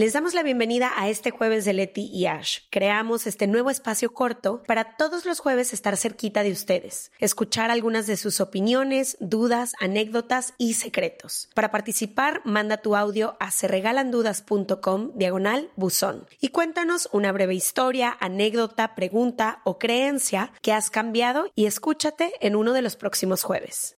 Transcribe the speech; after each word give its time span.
Les 0.00 0.14
damos 0.14 0.32
la 0.32 0.42
bienvenida 0.42 0.92
a 0.96 1.10
este 1.10 1.30
jueves 1.30 1.66
de 1.66 1.74
Leti 1.74 2.06
y 2.10 2.24
Ash. 2.24 2.60
Creamos 2.70 3.26
este 3.26 3.46
nuevo 3.46 3.68
espacio 3.68 4.14
corto 4.14 4.62
para 4.66 4.96
todos 4.96 5.26
los 5.26 5.40
jueves 5.40 5.74
estar 5.74 5.94
cerquita 5.98 6.42
de 6.42 6.52
ustedes, 6.52 7.12
escuchar 7.18 7.70
algunas 7.70 8.06
de 8.06 8.16
sus 8.16 8.40
opiniones, 8.40 9.18
dudas, 9.20 9.74
anécdotas 9.78 10.54
y 10.56 10.72
secretos. 10.72 11.50
Para 11.54 11.70
participar, 11.70 12.40
manda 12.46 12.78
tu 12.78 12.96
audio 12.96 13.36
a 13.40 13.50
serregalandudas.com 13.50 15.10
diagonal 15.16 15.70
buzón 15.76 16.26
y 16.40 16.48
cuéntanos 16.48 17.10
una 17.12 17.30
breve 17.30 17.54
historia, 17.54 18.16
anécdota, 18.20 18.94
pregunta 18.94 19.60
o 19.64 19.78
creencia 19.78 20.50
que 20.62 20.72
has 20.72 20.88
cambiado 20.88 21.50
y 21.54 21.66
escúchate 21.66 22.32
en 22.40 22.56
uno 22.56 22.72
de 22.72 22.80
los 22.80 22.96
próximos 22.96 23.42
jueves. 23.42 23.98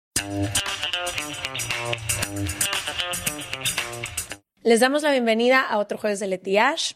Les 4.63 4.79
damos 4.79 5.01
la 5.01 5.11
bienvenida 5.11 5.61
a 5.61 5.79
otro 5.79 5.97
jueves 5.97 6.19
de 6.19 6.27
Letiash. 6.27 6.93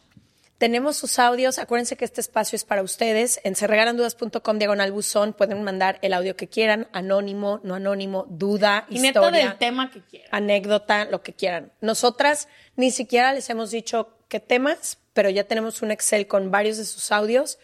Tenemos 0.56 0.96
sus 0.96 1.18
audios. 1.18 1.58
Acuérdense 1.58 1.96
que 1.96 2.04
este 2.04 2.20
espacio 2.20 2.54
es 2.54 2.64
para 2.64 2.82
ustedes. 2.82 3.40
En 3.42 3.56
serregalandudas.com 3.56 4.58
diagonal 4.58 4.92
buzón 4.92 5.32
pueden 5.32 5.64
mandar 5.64 5.98
el 6.00 6.14
audio 6.14 6.36
que 6.36 6.48
quieran, 6.48 6.88
anónimo, 6.92 7.60
no 7.64 7.74
anónimo, 7.74 8.24
duda, 8.30 8.86
y 8.88 9.04
historia, 9.04 9.48
del 9.48 9.58
tema 9.58 9.90
que 9.90 10.00
quieran. 10.00 10.28
anécdota, 10.30 11.06
lo 11.06 11.22
que 11.22 11.34
quieran. 11.34 11.72
Nosotras 11.80 12.48
ni 12.76 12.90
siquiera 12.92 13.34
les 13.34 13.50
hemos 13.50 13.72
dicho 13.72 14.16
qué 14.28 14.38
temas, 14.38 14.98
pero 15.12 15.28
ya 15.28 15.44
tenemos 15.44 15.82
un 15.82 15.90
Excel 15.90 16.28
con 16.28 16.52
varios 16.52 16.76
de 16.76 16.84
sus 16.84 17.10
audios 17.10 17.58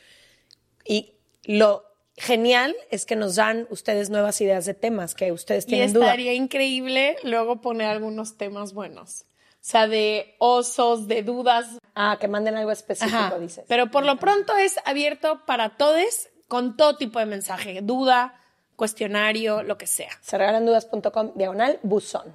y 0.84 1.14
lo 1.44 1.84
genial 2.16 2.74
es 2.90 3.06
que 3.06 3.14
nos 3.16 3.36
dan 3.36 3.68
ustedes 3.70 4.10
nuevas 4.10 4.40
ideas 4.40 4.66
de 4.66 4.74
temas 4.74 5.14
que 5.14 5.30
ustedes 5.32 5.64
Y 5.64 5.68
tienen 5.68 5.92
duda. 5.92 6.06
estaría 6.06 6.34
increíble 6.34 7.16
luego 7.22 7.60
poner 7.60 7.86
algunos 7.86 8.36
temas 8.36 8.74
buenos. 8.74 9.24
O 9.62 9.64
sea, 9.64 9.86
de 9.86 10.34
osos, 10.38 11.06
de 11.06 11.22
dudas. 11.22 11.78
Ah, 11.94 12.16
que 12.20 12.26
manden 12.26 12.56
algo 12.56 12.72
específico, 12.72 13.16
Ajá. 13.16 13.38
dices. 13.38 13.64
Pero 13.68 13.92
por 13.92 14.04
lo 14.04 14.16
pronto 14.18 14.56
es 14.56 14.76
abierto 14.84 15.46
para 15.46 15.76
todos 15.76 16.28
con 16.48 16.76
todo 16.76 16.96
tipo 16.96 17.20
de 17.20 17.26
mensaje. 17.26 17.80
Duda, 17.80 18.34
cuestionario, 18.74 19.62
lo 19.62 19.78
que 19.78 19.86
sea. 19.86 20.10
serregalandudas.com 20.20 21.32
diagonal 21.36 21.78
buzón. 21.84 22.34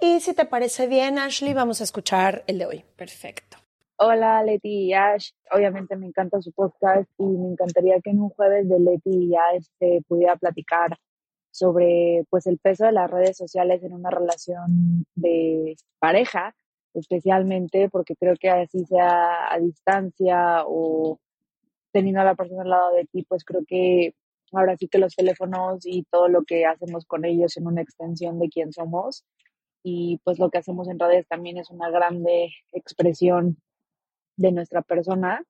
Y 0.00 0.18
si 0.18 0.34
te 0.34 0.44
parece 0.44 0.88
bien, 0.88 1.20
Ashley, 1.20 1.54
vamos 1.54 1.80
a 1.80 1.84
escuchar 1.84 2.42
el 2.48 2.58
de 2.58 2.66
hoy. 2.66 2.84
Perfecto. 2.96 3.56
Hola 4.02 4.42
Leti 4.42 4.86
y 4.86 4.94
Ash, 4.94 5.32
obviamente 5.52 5.94
me 5.94 6.06
encanta 6.06 6.40
su 6.40 6.50
podcast 6.52 7.06
y 7.18 7.22
me 7.22 7.48
encantaría 7.50 8.00
que 8.02 8.08
en 8.10 8.20
un 8.22 8.30
jueves 8.30 8.66
de 8.66 8.80
Leti 8.80 9.10
y 9.10 9.36
Ash 9.36 9.66
se 9.78 10.02
pudiera 10.08 10.36
platicar 10.36 10.98
sobre 11.60 12.24
pues 12.30 12.46
el 12.46 12.58
peso 12.58 12.86
de 12.86 12.92
las 12.92 13.10
redes 13.10 13.36
sociales 13.36 13.82
en 13.82 13.92
una 13.92 14.10
relación 14.10 15.04
de 15.14 15.76
pareja, 15.98 16.54
especialmente 16.94 17.90
porque 17.90 18.16
creo 18.16 18.34
que 18.40 18.48
así 18.48 18.86
sea 18.86 19.52
a 19.52 19.58
distancia 19.58 20.64
o 20.66 21.18
teniendo 21.92 22.22
a 22.22 22.24
la 22.24 22.34
persona 22.34 22.62
al 22.62 22.70
lado 22.70 22.94
de 22.94 23.04
ti, 23.06 23.24
pues 23.28 23.44
creo 23.44 23.62
que 23.66 24.14
ahora 24.52 24.76
sí 24.78 24.88
que 24.88 24.98
los 24.98 25.14
teléfonos 25.14 25.84
y 25.84 26.04
todo 26.10 26.28
lo 26.28 26.44
que 26.44 26.64
hacemos 26.64 27.04
con 27.04 27.24
ellos 27.26 27.52
son 27.52 27.66
una 27.66 27.82
extensión 27.82 28.38
de 28.38 28.48
quién 28.48 28.72
somos 28.72 29.24
y 29.82 30.18
pues 30.24 30.38
lo 30.38 30.50
que 30.50 30.58
hacemos 30.58 30.88
en 30.88 30.98
redes 30.98 31.26
también 31.28 31.58
es 31.58 31.70
una 31.70 31.90
grande 31.90 32.50
expresión 32.72 33.58
de 34.36 34.52
nuestra 34.52 34.82
persona 34.82 35.44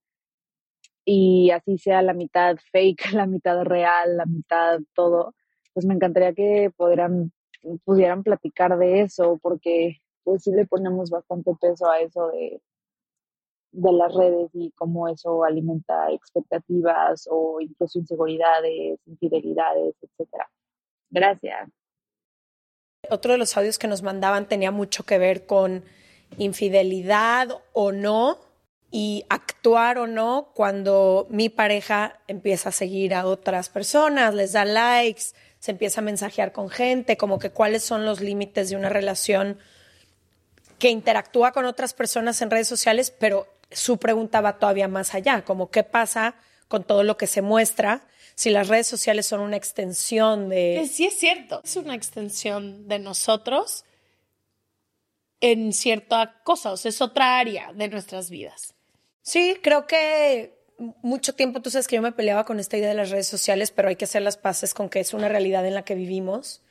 y 1.04 1.50
así 1.53 1.78
sea 1.78 2.03
la 2.03 2.15
mitad 2.15 2.56
fake, 2.72 3.12
la 3.12 3.26
mitad 3.26 3.62
real, 3.65 4.16
la 4.16 4.26
mitad 4.26 4.81
todo, 4.94 5.34
pues 5.80 5.86
me 5.86 5.94
encantaría 5.94 6.34
que 6.34 6.70
pudieran, 6.76 8.22
platicar 8.22 8.76
de 8.76 9.00
eso 9.00 9.38
porque 9.41 10.02
pues 10.24 10.42
sí 10.42 10.50
le 10.52 10.66
ponemos 10.66 11.08
bastante 11.08 11.54
peso 11.58 11.88
a 11.88 12.00
eso 12.00 12.28
de, 12.28 12.60
de 13.72 13.92
las 13.92 14.14
redes 14.14 14.50
y 14.52 14.72
cómo 14.72 15.08
eso 15.08 15.42
alimenta 15.42 16.12
expectativas 16.12 17.26
o 17.30 17.62
incluso 17.62 17.98
inseguridades, 17.98 18.98
infidelidades, 19.06 19.94
etcétera. 20.02 20.50
Gracias. 21.08 21.70
Otro 23.08 23.32
de 23.32 23.38
los 23.38 23.56
audios 23.56 23.78
que 23.78 23.88
nos 23.88 24.02
mandaban 24.02 24.48
tenía 24.48 24.72
mucho 24.72 25.04
que 25.04 25.16
ver 25.16 25.46
con 25.46 25.82
infidelidad 26.36 27.48
o 27.72 27.92
no 27.92 28.36
y 28.90 29.24
actuar 29.30 29.96
o 29.96 30.06
no 30.06 30.52
cuando 30.54 31.26
mi 31.30 31.48
pareja 31.48 32.20
empieza 32.28 32.69
a 32.69 32.72
seguir 32.72 33.14
a 33.14 33.24
otras 33.24 33.70
personas, 33.70 34.34
les 34.34 34.52
da 34.52 34.66
likes, 34.66 35.32
se 35.60 35.71
empieza 35.71 36.00
a 36.00 36.04
mensajear 36.04 36.53
con 36.53 36.71
gente, 36.71 37.16
como 37.16 37.38
que 37.38 37.50
cuáles 37.50 37.84
son 37.84 38.04
los 38.04 38.21
límites 38.21 38.71
de 38.71 38.76
una 38.76 38.88
relación 38.88 39.59
que 40.78 40.88
interactúa 40.88 41.53
con 41.53 41.66
otras 41.66 41.94
personas 41.94 42.41
en 42.43 42.50
redes 42.50 42.66
sociales, 42.66 43.12
pero 43.16 43.47
su 43.70 43.99
pregunta 43.99 44.41
va 44.41 44.59
todavía 44.59 44.88
más 44.88 45.15
allá, 45.15 45.44
como 45.44 45.70
qué 45.70 45.84
pasa 45.84 46.34
con 46.66 46.82
todo 46.82 47.03
lo 47.03 47.16
que 47.16 47.26
se 47.26 47.43
muestra 47.43 48.06
si 48.34 48.49
las 48.49 48.69
redes 48.69 48.87
sociales 48.87 49.26
son 49.26 49.41
una 49.41 49.56
extensión 49.56 50.49
de... 50.49 50.88
sí 50.91 51.04
es 51.04 51.19
cierto. 51.19 51.60
Es 51.62 51.76
una 51.76 51.94
extensión 51.94 52.88
de 52.88 52.99
nosotros 52.99 53.84
en 55.41 55.75
cierta 55.75 56.41
cosa. 56.43 56.72
O 56.72 56.78
sea, 56.78 56.88
es 56.88 57.03
otra 57.03 57.38
área 57.38 57.75
de 57.75 57.88
nuestras 57.88 58.31
vidas. 58.31 58.75
Sí, 59.20 59.59
creo 59.62 59.87
que 59.87 60.59
mucho 61.02 61.34
tiempo 61.34 61.60
tú 61.60 61.70
sabes 61.70 61.86
que 61.86 61.96
yo 61.96 62.02
me 62.02 62.12
peleaba 62.12 62.44
con 62.44 62.58
esta 62.58 62.76
idea 62.76 62.88
de 62.88 62.94
las 62.94 63.10
redes 63.10 63.28
sociales, 63.28 63.70
pero 63.70 63.88
hay 63.88 63.96
que 63.96 64.06
hacer 64.06 64.22
las 64.22 64.36
paces 64.36 64.74
con 64.74 64.88
que 64.88 65.00
es 65.00 65.14
una 65.14 65.28
realidad 65.28 65.66
en 65.66 65.74
la 65.74 65.84
que 65.84 65.94
vivimos 65.94 66.62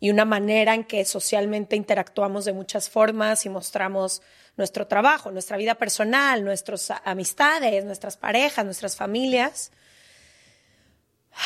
y 0.00 0.10
una 0.10 0.24
manera 0.24 0.74
en 0.74 0.84
que 0.84 1.04
socialmente 1.04 1.76
interactuamos 1.76 2.46
de 2.46 2.54
muchas 2.54 2.88
formas 2.88 3.44
y 3.44 3.50
mostramos 3.50 4.22
nuestro 4.56 4.86
trabajo, 4.86 5.30
nuestra 5.30 5.58
vida 5.58 5.74
personal, 5.74 6.42
nuestras 6.42 6.90
amistades, 7.04 7.84
nuestras 7.84 8.16
parejas, 8.16 8.64
nuestras 8.64 8.96
familias. 8.96 9.72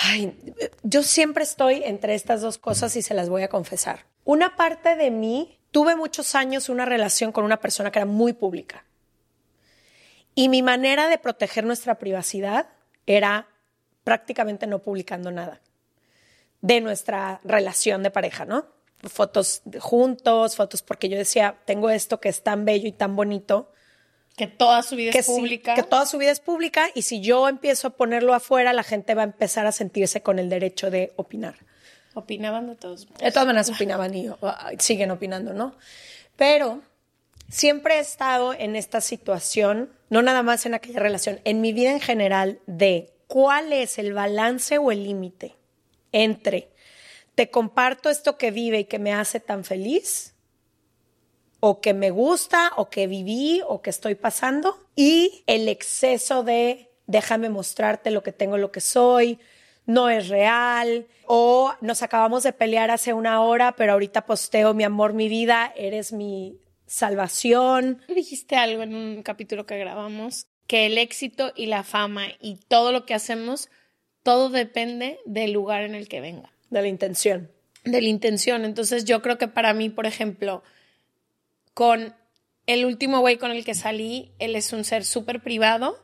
Ay, 0.04 0.36
yo 0.82 1.02
siempre 1.02 1.44
estoy 1.44 1.82
entre 1.84 2.14
estas 2.14 2.40
dos 2.40 2.58
cosas 2.58 2.94
y 2.96 3.02
se 3.02 3.14
las 3.14 3.28
voy 3.28 3.42
a 3.42 3.48
confesar. 3.48 4.06
Una 4.24 4.56
parte 4.56 4.96
de 4.96 5.10
mí, 5.10 5.58
tuve 5.70 5.96
muchos 5.96 6.34
años 6.34 6.68
una 6.68 6.84
relación 6.84 7.32
con 7.32 7.44
una 7.44 7.58
persona 7.60 7.90
que 7.90 7.98
era 7.98 8.06
muy 8.06 8.32
pública. 8.32 8.84
Y 10.34 10.48
mi 10.48 10.62
manera 10.62 11.08
de 11.08 11.18
proteger 11.18 11.64
nuestra 11.64 11.96
privacidad 11.98 12.68
era 13.06 13.48
prácticamente 14.02 14.66
no 14.66 14.80
publicando 14.80 15.30
nada 15.30 15.60
de 16.60 16.80
nuestra 16.80 17.40
relación 17.44 18.02
de 18.02 18.10
pareja, 18.10 18.44
¿no? 18.44 18.66
Fotos 19.02 19.62
juntos, 19.80 20.56
fotos 20.56 20.82
porque 20.82 21.08
yo 21.08 21.18
decía, 21.18 21.58
tengo 21.66 21.90
esto 21.90 22.20
que 22.20 22.30
es 22.30 22.42
tan 22.42 22.64
bello 22.64 22.88
y 22.88 22.92
tan 22.92 23.16
bonito, 23.16 23.70
Que 24.36 24.46
toda 24.46 24.82
su 24.82 24.96
vida 24.96 25.12
que, 25.12 25.18
es 25.18 25.26
pública. 25.26 25.74
que 25.74 25.82
toda 25.82 26.06
su 26.06 26.16
vida 26.16 26.30
es 26.30 26.40
pública 26.40 26.88
y 26.94 27.02
si 27.02 27.20
yo 27.20 27.48
empiezo 27.48 27.88
a 27.88 27.90
ponerlo 27.90 28.32
afuera, 28.32 28.72
la 28.72 28.82
gente 28.82 29.14
va 29.14 29.22
a 29.22 29.26
empezar 29.26 29.66
a 29.66 29.72
sentirse 29.72 30.22
con 30.22 30.38
el 30.38 30.48
derecho 30.48 30.90
de 30.90 31.12
opinar. 31.16 31.54
Opinaban 32.14 32.66
de 32.66 32.76
todos. 32.76 33.06
modos. 33.06 33.20
De 33.20 33.30
todas 33.30 33.46
maneras 33.46 33.68
opinaban 33.68 34.14
y 34.14 34.30
siguen 34.78 35.10
opinando, 35.10 35.52
¿no? 35.52 35.76
Pero 36.36 36.80
siempre 37.54 37.98
he 37.98 38.00
estado 38.00 38.52
en 38.52 38.74
esta 38.74 39.00
situación, 39.00 39.88
no 40.10 40.22
nada 40.22 40.42
más 40.42 40.66
en 40.66 40.74
aquella 40.74 40.98
relación, 40.98 41.40
en 41.44 41.60
mi 41.60 41.72
vida 41.72 41.92
en 41.92 42.00
general, 42.00 42.58
de 42.66 43.14
cuál 43.28 43.72
es 43.72 43.96
el 43.98 44.12
balance 44.12 44.76
o 44.78 44.90
el 44.90 45.04
límite 45.04 45.54
entre 46.10 46.72
te 47.36 47.50
comparto 47.50 48.10
esto 48.10 48.38
que 48.38 48.50
vive 48.50 48.80
y 48.80 48.84
que 48.84 48.98
me 48.98 49.12
hace 49.12 49.38
tan 49.38 49.64
feliz 49.64 50.34
o 51.60 51.80
que 51.80 51.94
me 51.94 52.10
gusta 52.10 52.72
o 52.76 52.90
que 52.90 53.06
viví 53.06 53.62
o 53.66 53.82
que 53.82 53.90
estoy 53.90 54.16
pasando 54.16 54.76
y 54.96 55.44
el 55.46 55.68
exceso 55.68 56.42
de 56.42 56.90
déjame 57.06 57.50
mostrarte 57.50 58.10
lo 58.10 58.24
que 58.24 58.32
tengo, 58.32 58.56
lo 58.56 58.72
que 58.72 58.80
soy, 58.80 59.38
no 59.86 60.08
es 60.08 60.28
real 60.28 61.06
o 61.26 61.72
nos 61.80 62.02
acabamos 62.02 62.42
de 62.42 62.52
pelear 62.52 62.90
hace 62.90 63.12
una 63.12 63.42
hora, 63.42 63.76
pero 63.76 63.92
ahorita 63.92 64.26
posteo 64.26 64.74
mi 64.74 64.82
amor, 64.82 65.12
mi 65.12 65.28
vida, 65.28 65.72
eres 65.76 66.12
mi 66.12 66.58
salvación. 66.94 68.00
Dijiste 68.08 68.54
algo 68.54 68.82
en 68.84 68.94
un 68.94 69.22
capítulo 69.24 69.66
que 69.66 69.76
grabamos, 69.76 70.46
que 70.68 70.86
el 70.86 70.96
éxito 70.96 71.52
y 71.56 71.66
la 71.66 71.82
fama 71.82 72.26
y 72.40 72.56
todo 72.68 72.92
lo 72.92 73.04
que 73.04 73.14
hacemos, 73.14 73.68
todo 74.22 74.48
depende 74.48 75.18
del 75.26 75.52
lugar 75.52 75.82
en 75.82 75.96
el 75.96 76.08
que 76.08 76.20
venga. 76.20 76.52
De 76.70 76.82
la 76.82 76.88
intención. 76.88 77.50
De 77.82 78.00
la 78.00 78.08
intención. 78.08 78.64
Entonces 78.64 79.04
yo 79.04 79.22
creo 79.22 79.38
que 79.38 79.48
para 79.48 79.74
mí, 79.74 79.90
por 79.90 80.06
ejemplo, 80.06 80.62
con 81.74 82.14
el 82.66 82.84
último 82.84 83.18
güey 83.18 83.38
con 83.38 83.50
el 83.50 83.64
que 83.64 83.74
salí, 83.74 84.30
él 84.38 84.54
es 84.54 84.72
un 84.72 84.84
ser 84.84 85.04
súper 85.04 85.42
privado 85.42 86.00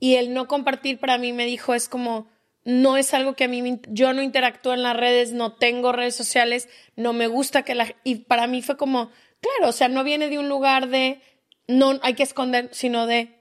y 0.00 0.14
el 0.14 0.32
no 0.32 0.48
compartir 0.48 0.98
para 0.98 1.18
mí 1.18 1.34
me 1.34 1.44
dijo 1.44 1.74
es 1.74 1.90
como, 1.90 2.26
no 2.64 2.96
es 2.96 3.12
algo 3.12 3.34
que 3.34 3.44
a 3.44 3.48
mí, 3.48 3.80
yo 3.88 4.14
no 4.14 4.22
interactúo 4.22 4.72
en 4.72 4.82
las 4.82 4.96
redes, 4.96 5.32
no 5.32 5.52
tengo 5.52 5.92
redes 5.92 6.16
sociales, 6.16 6.70
no 6.96 7.12
me 7.12 7.26
gusta 7.26 7.64
que 7.64 7.74
la... 7.74 7.94
Y 8.02 8.16
para 8.16 8.46
mí 8.46 8.62
fue 8.62 8.78
como, 8.78 9.10
claro, 9.42 9.68
o 9.68 9.72
sea, 9.72 9.88
no 9.88 10.04
viene 10.04 10.30
de 10.30 10.38
un 10.38 10.48
lugar 10.48 10.88
de, 10.88 11.20
no 11.68 12.00
hay 12.02 12.14
que 12.14 12.22
esconder, 12.22 12.70
sino 12.72 13.06
de, 13.06 13.38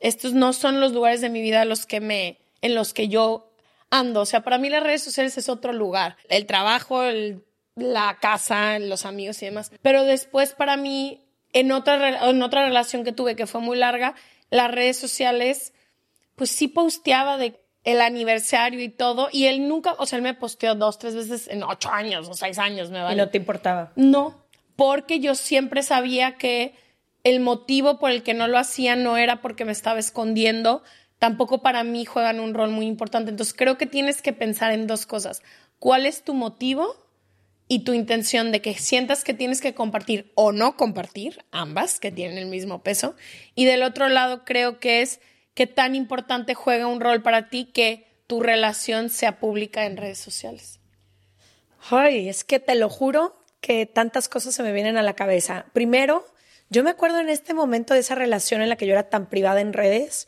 estos 0.00 0.32
no 0.32 0.52
son 0.52 0.80
los 0.80 0.92
lugares 0.92 1.20
de 1.20 1.28
mi 1.28 1.40
vida 1.40 1.64
los 1.64 1.86
que 1.86 2.00
me, 2.00 2.40
en 2.62 2.74
los 2.74 2.92
que 2.92 3.06
yo 3.08 3.52
ando. 3.90 4.22
O 4.22 4.26
sea, 4.26 4.42
para 4.42 4.58
mí 4.58 4.68
las 4.68 4.82
redes 4.82 5.02
sociales 5.02 5.38
es 5.38 5.48
otro 5.48 5.72
lugar. 5.72 6.16
El 6.28 6.46
trabajo, 6.46 7.04
el 7.04 7.44
la 7.78 8.18
casa, 8.20 8.78
los 8.78 9.06
amigos 9.06 9.40
y 9.42 9.46
demás. 9.46 9.70
Pero 9.82 10.04
después 10.04 10.52
para 10.52 10.76
mí, 10.76 11.24
en 11.52 11.72
otra, 11.72 12.28
en 12.28 12.42
otra 12.42 12.64
relación 12.64 13.04
que 13.04 13.12
tuve 13.12 13.36
que 13.36 13.46
fue 13.46 13.60
muy 13.60 13.78
larga, 13.78 14.14
las 14.50 14.70
redes 14.70 14.96
sociales, 14.96 15.72
pues 16.34 16.50
sí 16.50 16.68
posteaba 16.68 17.38
de 17.38 17.60
el 17.84 18.00
aniversario 18.00 18.82
y 18.82 18.90
todo, 18.90 19.28
y 19.32 19.46
él 19.46 19.66
nunca, 19.66 19.94
o 19.98 20.04
sea, 20.04 20.18
él 20.18 20.22
me 20.22 20.34
posteó 20.34 20.74
dos, 20.74 20.98
tres 20.98 21.14
veces 21.14 21.48
en 21.48 21.62
ocho 21.62 21.90
años 21.90 22.28
o 22.28 22.34
seis 22.34 22.58
años, 22.58 22.90
me 22.90 23.00
vale. 23.00 23.14
¿Y 23.14 23.16
no 23.16 23.30
te 23.30 23.38
importaba? 23.38 23.92
No, 23.96 24.44
porque 24.78 25.18
yo 25.18 25.34
siempre 25.34 25.82
sabía 25.82 26.36
que 26.36 26.72
el 27.24 27.40
motivo 27.40 27.98
por 27.98 28.12
el 28.12 28.22
que 28.22 28.32
no 28.32 28.46
lo 28.46 28.58
hacía 28.58 28.94
no 28.94 29.16
era 29.16 29.42
porque 29.42 29.64
me 29.64 29.72
estaba 29.72 29.98
escondiendo, 29.98 30.84
tampoco 31.18 31.62
para 31.62 31.82
mí 31.82 32.04
juegan 32.04 32.38
un 32.38 32.54
rol 32.54 32.70
muy 32.70 32.86
importante. 32.86 33.32
Entonces 33.32 33.56
creo 33.58 33.76
que 33.76 33.86
tienes 33.86 34.22
que 34.22 34.32
pensar 34.32 34.70
en 34.70 34.86
dos 34.86 35.04
cosas. 35.04 35.42
¿Cuál 35.80 36.06
es 36.06 36.22
tu 36.22 36.32
motivo? 36.32 36.94
y 37.70 37.80
tu 37.80 37.92
intención 37.92 38.50
de 38.50 38.62
que 38.62 38.72
sientas 38.72 39.24
que 39.24 39.34
tienes 39.34 39.60
que 39.60 39.74
compartir 39.74 40.32
o 40.34 40.52
no 40.52 40.78
compartir, 40.78 41.44
ambas 41.50 42.00
que 42.00 42.10
tienen 42.10 42.38
el 42.38 42.46
mismo 42.46 42.82
peso. 42.82 43.14
Y 43.54 43.66
del 43.66 43.82
otro 43.82 44.08
lado 44.08 44.46
creo 44.46 44.80
que 44.80 45.02
es 45.02 45.20
que 45.52 45.66
tan 45.66 45.94
importante 45.94 46.54
juega 46.54 46.86
un 46.86 46.98
rol 46.98 47.20
para 47.20 47.50
ti 47.50 47.66
que 47.66 48.06
tu 48.26 48.40
relación 48.40 49.10
sea 49.10 49.38
pública 49.38 49.84
en 49.84 49.98
redes 49.98 50.16
sociales. 50.16 50.80
Ay, 51.90 52.30
es 52.30 52.42
que 52.42 52.58
te 52.58 52.74
lo 52.74 52.88
juro 52.88 53.38
que 53.68 53.84
tantas 53.84 54.30
cosas 54.30 54.54
se 54.54 54.62
me 54.62 54.72
vienen 54.72 54.96
a 54.96 55.02
la 55.02 55.12
cabeza. 55.12 55.66
Primero, 55.74 56.24
yo 56.70 56.82
me 56.82 56.88
acuerdo 56.88 57.20
en 57.20 57.28
este 57.28 57.52
momento 57.52 57.92
de 57.92 58.00
esa 58.00 58.14
relación 58.14 58.62
en 58.62 58.70
la 58.70 58.76
que 58.76 58.86
yo 58.86 58.92
era 58.92 59.10
tan 59.10 59.26
privada 59.26 59.60
en 59.60 59.74
redes, 59.74 60.26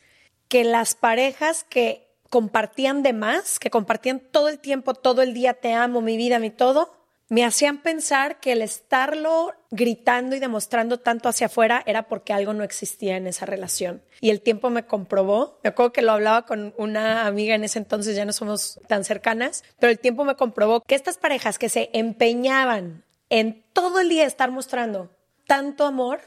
que 0.49 0.63
las 0.63 0.95
parejas 0.95 1.65
que 1.65 2.07
compartían 2.29 3.03
de 3.03 3.15
más, 3.15 3.59
que 3.59 3.71
compartían 3.71 4.21
todo 4.21 4.51
el 4.51 4.59
tiempo, 4.59 4.93
todo 4.93 5.23
el 5.23 5.33
día, 5.33 5.55
te 5.55 5.73
amo, 5.73 6.03
mi 6.03 6.19
vida, 6.19 6.39
mi 6.39 6.51
todo, 6.51 6.93
me 7.31 7.43
hacían 7.43 7.81
pensar 7.81 8.41
que 8.41 8.53
el 8.53 8.61
estarlo 8.61 9.55
gritando 9.71 10.37
y 10.37 10.39
demostrando 10.39 11.01
tanto 11.01 11.31
hacia 11.31 11.47
afuera 11.47 11.83
era 11.87 12.09
porque 12.09 12.35
algo 12.35 12.53
no 12.53 12.63
existía 12.63 13.17
en 13.17 13.27
esa 13.27 13.47
relación. 13.47 14.03
Y 14.21 14.29
el 14.29 14.43
tiempo 14.43 14.69
me 14.69 14.85
comprobó. 14.85 15.61
Me 15.65 15.71
acuerdo 15.71 15.95
que 15.95 16.03
lo 16.03 16.13
hablaba 16.13 16.45
con 16.45 16.75
una 16.77 17.27
amiga 17.27 17.55
en 17.55 17.65
ese 17.65 17.79
entonces, 17.79 18.17
ya 18.17 18.27
no 18.27 18.35
somos 18.35 18.81
tan 18.87 19.03
cercanas, 19.05 19.65
pero 19.79 19.91
el 19.91 19.99
tiempo 19.99 20.25
me 20.25 20.35
comprobó 20.35 20.83
que 20.83 20.95
estas 20.95 21.17
parejas 21.17 21.59
que 21.59 21.71
se 21.71 21.89
empeñaban 21.95 23.05
en 23.31 23.65
todo 23.73 24.01
el 24.01 24.09
día 24.09 24.27
estar 24.27 24.51
mostrando 24.51 25.11
tanto 25.47 25.87
amor, 25.87 26.21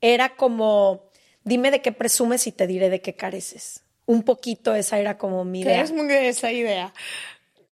era 0.00 0.36
como, 0.36 1.10
dime 1.44 1.70
de 1.70 1.82
qué 1.82 1.92
presumes 1.92 2.46
y 2.46 2.52
te 2.52 2.66
diré 2.66 2.88
de 2.90 3.00
qué 3.00 3.14
careces. 3.14 3.82
Un 4.06 4.22
poquito 4.22 4.74
esa 4.74 4.98
era 4.98 5.18
como 5.18 5.44
mi 5.44 5.60
idea. 5.60 5.82
Es 5.82 5.92
muy 5.92 6.06
de 6.06 6.28
esa 6.28 6.52
idea. 6.52 6.92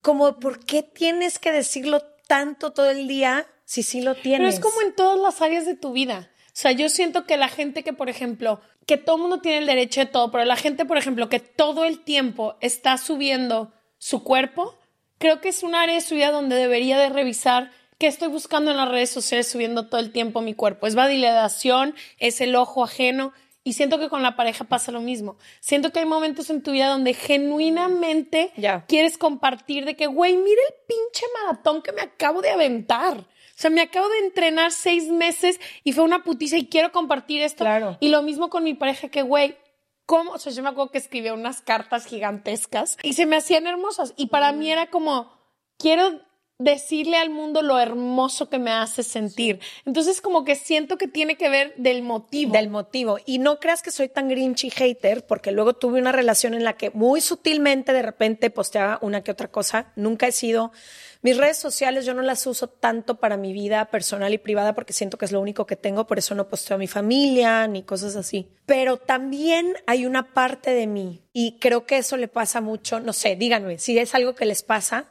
Como, 0.02 0.40
¿por 0.40 0.66
qué 0.66 0.84
tienes 0.84 1.40
que 1.40 1.52
decirlo 1.52 2.02
tanto 2.30 2.72
todo 2.72 2.92
el 2.92 3.08
día 3.08 3.48
si 3.66 3.82
sí 3.82 4.02
lo 4.02 4.16
tienes. 4.16 4.40
Pero 4.40 4.50
es 4.50 4.60
como 4.60 4.82
en 4.88 4.96
todas 4.96 5.20
las 5.20 5.42
áreas 5.42 5.66
de 5.66 5.76
tu 5.76 5.92
vida. 5.92 6.30
O 6.48 6.52
sea, 6.54 6.72
yo 6.72 6.88
siento 6.90 7.26
que 7.26 7.38
la 7.38 7.50
gente 7.50 7.84
que, 7.84 7.92
por 7.92 8.08
ejemplo, 8.08 8.62
que 8.86 8.98
todo 8.98 9.16
el 9.16 9.22
mundo 9.24 9.42
tiene 9.42 9.58
el 9.58 9.66
derecho 9.66 10.02
de 10.02 10.06
todo, 10.06 10.32
pero 10.32 10.46
la 10.46 10.56
gente, 10.56 10.86
por 10.86 10.98
ejemplo, 10.98 11.28
que 11.28 11.40
todo 11.40 11.86
el 11.86 12.04
tiempo 12.04 12.56
está 12.62 12.98
subiendo 12.98 13.74
su 13.98 14.24
cuerpo, 14.24 14.78
creo 15.18 15.42
que 15.42 15.50
es 15.50 15.64
un 15.64 15.74
área 15.74 15.96
de 15.96 16.02
su 16.02 16.16
vida 16.16 16.32
donde 16.32 16.56
debería 16.56 17.00
de 17.00 17.10
revisar 17.10 17.72
qué 18.00 18.08
estoy 18.08 18.30
buscando 18.30 18.72
en 18.72 18.78
las 18.78 18.90
redes 18.90 19.12
sociales 19.12 19.48
subiendo 19.48 19.88
todo 19.88 20.00
el 20.00 20.12
tiempo 20.12 20.42
mi 20.42 20.56
cuerpo. 20.56 20.88
Es 20.88 20.96
validación, 20.96 21.94
es 22.18 22.42
el 22.42 22.56
ojo 22.56 22.84
ajeno. 22.84 23.34
Y 23.62 23.74
siento 23.74 24.00
que 24.00 24.10
con 24.10 24.24
la 24.24 24.38
pareja 24.38 24.64
pasa 24.64 24.92
lo 24.92 25.02
mismo. 25.02 25.38
Siento 25.60 25.92
que 25.92 26.00
hay 26.00 26.06
momentos 26.06 26.50
en 26.50 26.64
tu 26.64 26.72
vida 26.72 26.88
donde 26.88 27.14
genuinamente 27.14 28.54
quieres 28.88 29.18
compartir 29.18 29.86
de 29.86 29.96
que, 29.96 30.08
güey, 30.08 30.38
mira 30.38 30.62
el 30.70 30.76
pinche 30.88 31.26
maratón 31.44 31.82
que 31.82 31.92
me 31.92 32.02
acabo 32.02 32.42
de 32.42 32.50
aventar. 32.50 33.18
O 33.18 33.62
sea, 33.62 33.70
me 33.70 33.82
acabo 33.82 34.08
de 34.08 34.20
entrenar 34.20 34.72
seis 34.72 35.10
meses 35.10 35.60
y 35.84 35.92
fue 35.92 36.06
una 36.06 36.24
putiza 36.24 36.56
y 36.56 36.68
quiero 36.68 36.94
compartir 36.94 37.42
esto. 37.42 37.66
Claro. 37.66 37.98
Y 38.00 38.08
lo 38.08 38.22
mismo 38.22 38.50
con 38.50 38.64
mi 38.64 38.74
pareja 38.74 39.10
que, 39.10 39.22
güey, 39.22 39.58
¿cómo? 40.06 40.32
O 40.32 40.38
sea, 40.40 40.54
yo 40.54 40.64
me 40.64 40.70
acuerdo 40.70 40.92
que 40.92 40.98
escribía 40.98 41.34
unas 41.34 41.62
cartas 41.62 42.06
gigantescas 42.06 42.98
y 43.04 43.14
se 43.14 43.26
me 43.26 43.36
hacían 43.36 43.68
hermosas. 43.68 44.14
Y 44.16 44.28
para 44.28 44.54
mí 44.54 44.72
era 44.72 44.90
como, 44.90 45.38
quiero 45.78 46.22
decirle 46.60 47.16
al 47.16 47.30
mundo 47.30 47.62
lo 47.62 47.80
hermoso 47.80 48.50
que 48.50 48.60
me 48.60 48.72
hace 48.72 49.02
sentir. 49.02 49.62
Entonces, 49.86 50.20
como 50.20 50.44
que 50.44 50.56
siento 50.56 50.98
que 50.98 51.08
tiene 51.08 51.38
que 51.38 51.50
ver 51.50 51.74
del 51.78 52.04
motivo. 52.04 52.52
Del 52.52 52.70
motivo. 52.70 53.18
Y 53.26 53.40
no 53.40 53.62
creas 53.62 53.82
que 53.82 53.92
soy 53.92 54.10
tan 54.10 54.28
grinchy 54.28 54.70
hater, 54.70 55.26
porque 55.26 55.54
luego 55.54 55.74
tuve 55.74 56.02
una 56.02 56.12
relación 56.12 56.54
en 56.54 56.66
la 56.66 56.74
que 56.74 56.92
muy 56.92 57.22
sutilmente 57.22 57.94
de 57.94 58.02
repente 58.02 58.50
posteaba 58.50 59.00
una 59.02 59.24
que 59.24 59.32
otra 59.32 59.48
cosa. 59.48 59.94
Nunca 59.96 60.28
he 60.28 60.34
sido. 60.34 60.74
Mis 61.22 61.38
redes 61.38 61.58
sociales 61.58 62.06
yo 62.06 62.14
no 62.14 62.22
las 62.22 62.46
uso 62.46 62.68
tanto 62.68 63.20
para 63.20 63.38
mi 63.38 63.54
vida 63.54 63.86
personal 63.86 64.34
y 64.34 64.38
privada 64.38 64.74
porque 64.74 64.94
siento 64.94 65.18
que 65.18 65.26
es 65.26 65.32
lo 65.32 65.42
único 65.42 65.66
que 65.66 65.76
tengo, 65.76 66.08
por 66.08 66.18
eso 66.18 66.34
no 66.34 66.48
posteo 66.48 66.76
a 66.76 66.78
mi 66.78 66.88
familia 66.88 67.68
ni 67.68 67.84
cosas 67.84 68.16
así. 68.16 68.48
Pero 68.66 68.96
también 68.96 69.76
hay 69.86 70.06
una 70.06 70.34
parte 70.34 70.72
de 70.72 70.88
mí 70.88 71.22
y 71.34 71.60
creo 71.60 71.86
que 71.86 71.98
eso 71.98 72.16
le 72.16 72.30
pasa 72.30 72.62
mucho, 72.62 73.02
no 73.02 73.12
sé, 73.12 73.36
díganme, 73.36 73.80
si 73.80 73.98
es 73.98 74.16
algo 74.16 74.34
que 74.34 74.46
les 74.46 74.64
pasa, 74.64 75.10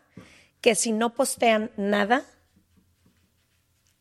que 0.60 0.74
si 0.74 0.92
no 0.92 1.14
postean 1.14 1.70
nada, 1.76 2.24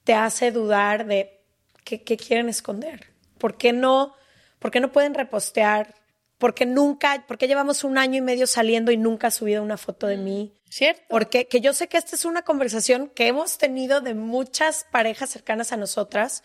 te 0.03 0.13
hace 0.13 0.51
dudar 0.51 1.05
de 1.05 1.43
qué, 1.83 2.17
quieren 2.17 2.49
esconder. 2.49 3.07
¿Por 3.37 3.57
qué 3.57 3.73
no, 3.73 4.15
por 4.59 4.71
qué 4.71 4.79
no 4.79 4.91
pueden 4.91 5.13
repostear? 5.13 5.95
Porque 6.37 6.65
nunca, 6.65 7.25
porque 7.27 7.47
llevamos 7.47 7.83
un 7.83 7.97
año 7.97 8.17
y 8.17 8.21
medio 8.21 8.47
saliendo 8.47 8.91
y 8.91 8.97
nunca 8.97 9.27
ha 9.27 9.31
subido 9.31 9.63
una 9.63 9.77
foto 9.77 10.07
de 10.07 10.17
mí. 10.17 10.53
Cierto. 10.69 11.01
Porque 11.09 11.47
que 11.47 11.61
yo 11.61 11.73
sé 11.73 11.87
que 11.87 11.97
esta 11.97 12.15
es 12.15 12.25
una 12.25 12.43
conversación 12.43 13.09
que 13.09 13.27
hemos 13.27 13.57
tenido 13.57 14.01
de 14.01 14.13
muchas 14.13 14.85
parejas 14.91 15.29
cercanas 15.29 15.71
a 15.71 15.77
nosotras, 15.77 16.43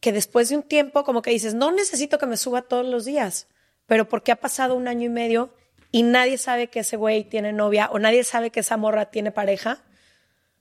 que 0.00 0.12
después 0.12 0.48
de 0.48 0.56
un 0.56 0.62
tiempo 0.62 1.04
como 1.04 1.22
que 1.22 1.30
dices, 1.30 1.54
no 1.54 1.70
necesito 1.70 2.18
que 2.18 2.26
me 2.26 2.36
suba 2.36 2.62
todos 2.62 2.86
los 2.86 3.04
días, 3.04 3.48
pero 3.86 4.08
porque 4.08 4.32
ha 4.32 4.36
pasado 4.36 4.74
un 4.74 4.88
año 4.88 5.06
y 5.06 5.10
medio 5.10 5.54
y 5.90 6.02
nadie 6.02 6.38
sabe 6.38 6.68
que 6.68 6.80
ese 6.80 6.96
güey 6.96 7.24
tiene 7.24 7.52
novia 7.52 7.88
o 7.92 7.98
nadie 7.98 8.24
sabe 8.24 8.50
que 8.50 8.60
esa 8.60 8.76
morra 8.76 9.10
tiene 9.10 9.30
pareja 9.30 9.82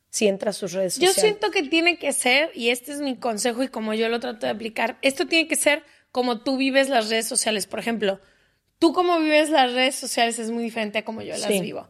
si 0.10 0.28
entra 0.28 0.52
a 0.52 0.54
sus 0.54 0.74
redes 0.74 0.94
sociales. 0.94 1.16
Yo 1.16 1.22
siento 1.22 1.52
que 1.52 1.64
tiene 1.64 2.00
que 2.00 2.14
ser, 2.14 2.52
y 2.56 2.70
este 2.70 2.94
es 2.94 3.00
mi 3.00 3.18
consejo 3.18 3.64
y 3.64 3.68
como 3.68 3.94
yo 3.94 4.10
lo 4.10 4.20
trato 4.20 4.46
de 4.46 4.52
aplicar, 4.52 4.98
esto 5.02 5.28
tiene 5.28 5.48
que 5.48 5.56
ser 5.56 5.84
como 6.12 6.42
tú 6.42 6.58
vives 6.58 6.90
las 6.90 7.10
redes 7.10 7.28
sociales. 7.28 7.68
Por 7.68 7.80
ejemplo, 7.80 8.20
tú 8.80 8.94
como 8.94 9.20
vives 9.20 9.50
las 9.50 9.74
redes 9.74 9.96
sociales 9.96 10.40
es 10.40 10.50
muy 10.50 10.64
diferente 10.64 11.00
a 11.00 11.06
como 11.06 11.22
yo 11.22 11.38
las 11.38 11.48
vivo. 11.48 11.90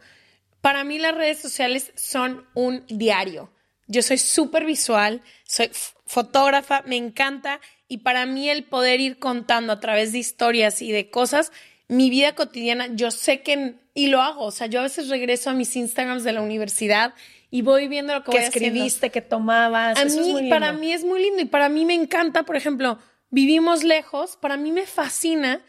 Para 0.62 0.84
mí 0.84 0.98
las 0.98 1.16
redes 1.16 1.40
sociales 1.40 1.92
son 1.96 2.46
un 2.56 2.84
diario. 2.88 3.52
Yo 3.88 4.02
soy 4.02 4.18
súper 4.18 4.66
visual, 4.66 5.22
soy 5.46 5.70
fotógrafa, 6.06 6.82
me 6.86 6.98
encanta 6.98 7.62
y 7.88 8.00
para 8.00 8.26
mí 8.26 8.50
el 8.50 8.66
poder 8.66 9.00
ir 9.00 9.20
contando 9.20 9.72
a 9.72 9.80
través 9.80 10.12
de 10.12 10.18
historias 10.18 10.82
y 10.82 10.92
de 10.92 11.10
cosas 11.10 11.52
mi 11.88 12.10
vida 12.10 12.36
cotidiana, 12.36 12.88
yo 12.94 13.12
sé 13.12 13.42
que, 13.42 13.76
y 13.94 14.08
lo 14.08 14.22
hago, 14.22 14.46
o 14.46 14.52
sea, 14.52 14.68
yo 14.68 14.80
a 14.80 14.84
veces 14.84 15.10
regreso 15.10 15.50
a 15.50 15.54
mis 15.54 15.76
Instagrams 15.76 16.24
de 16.24 16.34
la 16.34 16.42
universidad 16.42 17.14
y 17.50 17.62
voy 17.62 17.88
viendo 17.88 18.14
lo 18.14 18.24
que, 18.24 18.32
que 18.32 18.46
escribiste, 18.46 19.10
que 19.10 19.22
tomabas. 19.22 19.98
A 19.98 20.06
mí, 20.06 20.50
para 20.50 20.74
mí 20.74 20.92
es 20.92 21.06
muy 21.06 21.22
lindo 21.22 21.42
y 21.42 21.46
para 21.46 21.70
mí 21.70 21.86
me 21.86 21.94
encanta, 21.94 22.44
por 22.44 22.56
ejemplo, 22.56 23.00
vivimos 23.30 23.84
lejos, 23.84 24.38
para 24.38 24.58
mí 24.58 24.72
me 24.72 24.86
fascina 24.86 25.62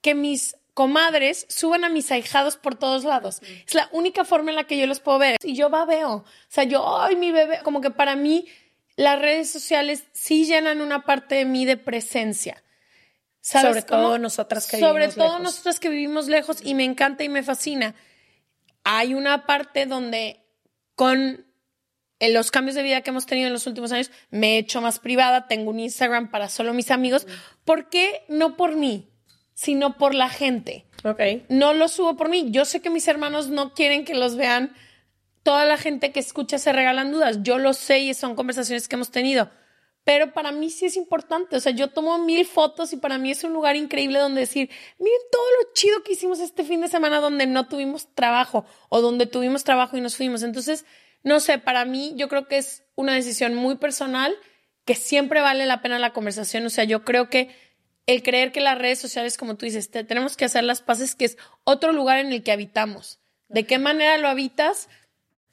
que 0.00 0.14
mis 0.14 0.56
comadres 0.78 1.44
suban 1.48 1.84
a 1.84 1.88
mis 1.88 2.12
ahijados 2.12 2.56
por 2.56 2.76
todos 2.76 3.04
lados. 3.04 3.40
Es 3.66 3.74
la 3.74 3.88
única 3.92 4.24
forma 4.24 4.50
en 4.50 4.56
la 4.56 4.64
que 4.64 4.78
yo 4.78 4.86
los 4.86 5.00
puedo 5.00 5.18
ver. 5.18 5.36
Y 5.42 5.54
yo 5.54 5.70
va 5.70 5.84
veo. 5.84 6.12
O 6.12 6.24
sea, 6.48 6.64
yo, 6.64 7.00
ay, 7.00 7.16
mi 7.16 7.32
bebé, 7.32 7.58
como 7.64 7.80
que 7.80 7.90
para 7.90 8.14
mí 8.14 8.46
las 8.94 9.20
redes 9.20 9.50
sociales 9.50 10.04
sí 10.12 10.44
llenan 10.44 10.80
una 10.80 11.04
parte 11.04 11.34
de 11.34 11.44
mí 11.44 11.64
de 11.64 11.76
presencia. 11.76 12.62
¿Sabes 13.50 13.68
Sobre 13.68 13.82
cómo? 13.86 14.02
todo 14.02 14.18
nosotras 14.18 14.66
que 14.66 14.78
Sobre 14.78 15.06
vivimos 15.06 15.14
todo 15.14 15.26
lejos. 15.28 15.42
nosotras 15.42 15.80
que 15.80 15.88
vivimos 15.88 16.28
lejos 16.28 16.58
y 16.62 16.74
me 16.74 16.84
encanta 16.84 17.24
y 17.24 17.28
me 17.30 17.42
fascina. 17.42 17.94
Hay 18.84 19.14
una 19.14 19.46
parte 19.46 19.86
donde 19.86 20.40
con 20.94 21.46
en 22.20 22.34
los 22.34 22.50
cambios 22.50 22.74
de 22.74 22.82
vida 22.82 23.00
que 23.00 23.10
hemos 23.10 23.24
tenido 23.26 23.46
en 23.46 23.52
los 23.52 23.66
últimos 23.66 23.90
años 23.92 24.10
me 24.30 24.54
he 24.54 24.58
hecho 24.58 24.80
más 24.82 24.98
privada, 24.98 25.46
tengo 25.46 25.70
un 25.70 25.80
Instagram 25.80 26.30
para 26.30 26.48
solo 26.50 26.74
mis 26.74 26.90
amigos. 26.90 27.26
¿Por 27.64 27.88
qué? 27.88 28.24
No 28.28 28.56
por 28.56 28.74
mí, 28.76 29.08
sino 29.54 29.96
por 29.96 30.14
la 30.14 30.28
gente 30.28 30.84
Ok. 31.04 31.20
no 31.48 31.72
lo 31.74 31.88
subo 31.88 32.16
por 32.16 32.28
mí. 32.28 32.48
Yo 32.50 32.64
sé 32.66 32.80
que 32.82 32.90
mis 32.90 33.08
hermanos 33.08 33.48
no 33.48 33.72
quieren 33.72 34.04
que 34.04 34.14
los 34.14 34.36
vean. 34.36 34.74
Toda 35.42 35.64
la 35.64 35.78
gente 35.78 36.12
que 36.12 36.20
escucha 36.20 36.58
se 36.58 36.72
regalan 36.72 37.12
dudas. 37.12 37.38
Yo 37.42 37.58
lo 37.58 37.72
sé 37.72 38.00
y 38.00 38.12
son 38.12 38.34
conversaciones 38.34 38.88
que 38.88 38.96
hemos 38.96 39.10
tenido. 39.10 39.50
Pero 40.08 40.32
para 40.32 40.52
mí 40.52 40.70
sí 40.70 40.86
es 40.86 40.96
importante. 40.96 41.54
O 41.54 41.60
sea, 41.60 41.70
yo 41.72 41.88
tomo 41.88 42.16
mil 42.16 42.46
fotos 42.46 42.94
y 42.94 42.96
para 42.96 43.18
mí 43.18 43.30
es 43.30 43.44
un 43.44 43.52
lugar 43.52 43.76
increíble 43.76 44.18
donde 44.18 44.40
decir, 44.40 44.70
miren 44.98 45.20
todo 45.30 45.42
lo 45.60 45.74
chido 45.74 46.02
que 46.02 46.12
hicimos 46.12 46.40
este 46.40 46.64
fin 46.64 46.80
de 46.80 46.88
semana 46.88 47.20
donde 47.20 47.44
no 47.46 47.68
tuvimos 47.68 48.08
trabajo 48.14 48.64
o 48.88 49.02
donde 49.02 49.26
tuvimos 49.26 49.64
trabajo 49.64 49.98
y 49.98 50.00
nos 50.00 50.16
fuimos. 50.16 50.42
Entonces, 50.42 50.86
no 51.24 51.40
sé, 51.40 51.58
para 51.58 51.84
mí 51.84 52.14
yo 52.16 52.28
creo 52.30 52.48
que 52.48 52.56
es 52.56 52.84
una 52.94 53.12
decisión 53.12 53.54
muy 53.54 53.76
personal 53.76 54.34
que 54.86 54.94
siempre 54.94 55.42
vale 55.42 55.66
la 55.66 55.82
pena 55.82 55.98
la 55.98 56.14
conversación. 56.14 56.64
O 56.64 56.70
sea, 56.70 56.84
yo 56.84 57.04
creo 57.04 57.28
que 57.28 57.54
el 58.06 58.22
creer 58.22 58.50
que 58.50 58.62
las 58.62 58.78
redes 58.78 58.98
sociales, 58.98 59.36
como 59.36 59.56
tú 59.58 59.66
dices, 59.66 59.90
te- 59.90 60.04
tenemos 60.04 60.38
que 60.38 60.46
hacer 60.46 60.64
las 60.64 60.80
paces, 60.80 61.14
que 61.16 61.26
es 61.26 61.36
otro 61.64 61.92
lugar 61.92 62.18
en 62.20 62.32
el 62.32 62.42
que 62.42 62.52
habitamos. 62.52 63.20
¿De 63.48 63.66
qué 63.66 63.78
manera 63.78 64.16
lo 64.16 64.28
habitas? 64.28 64.88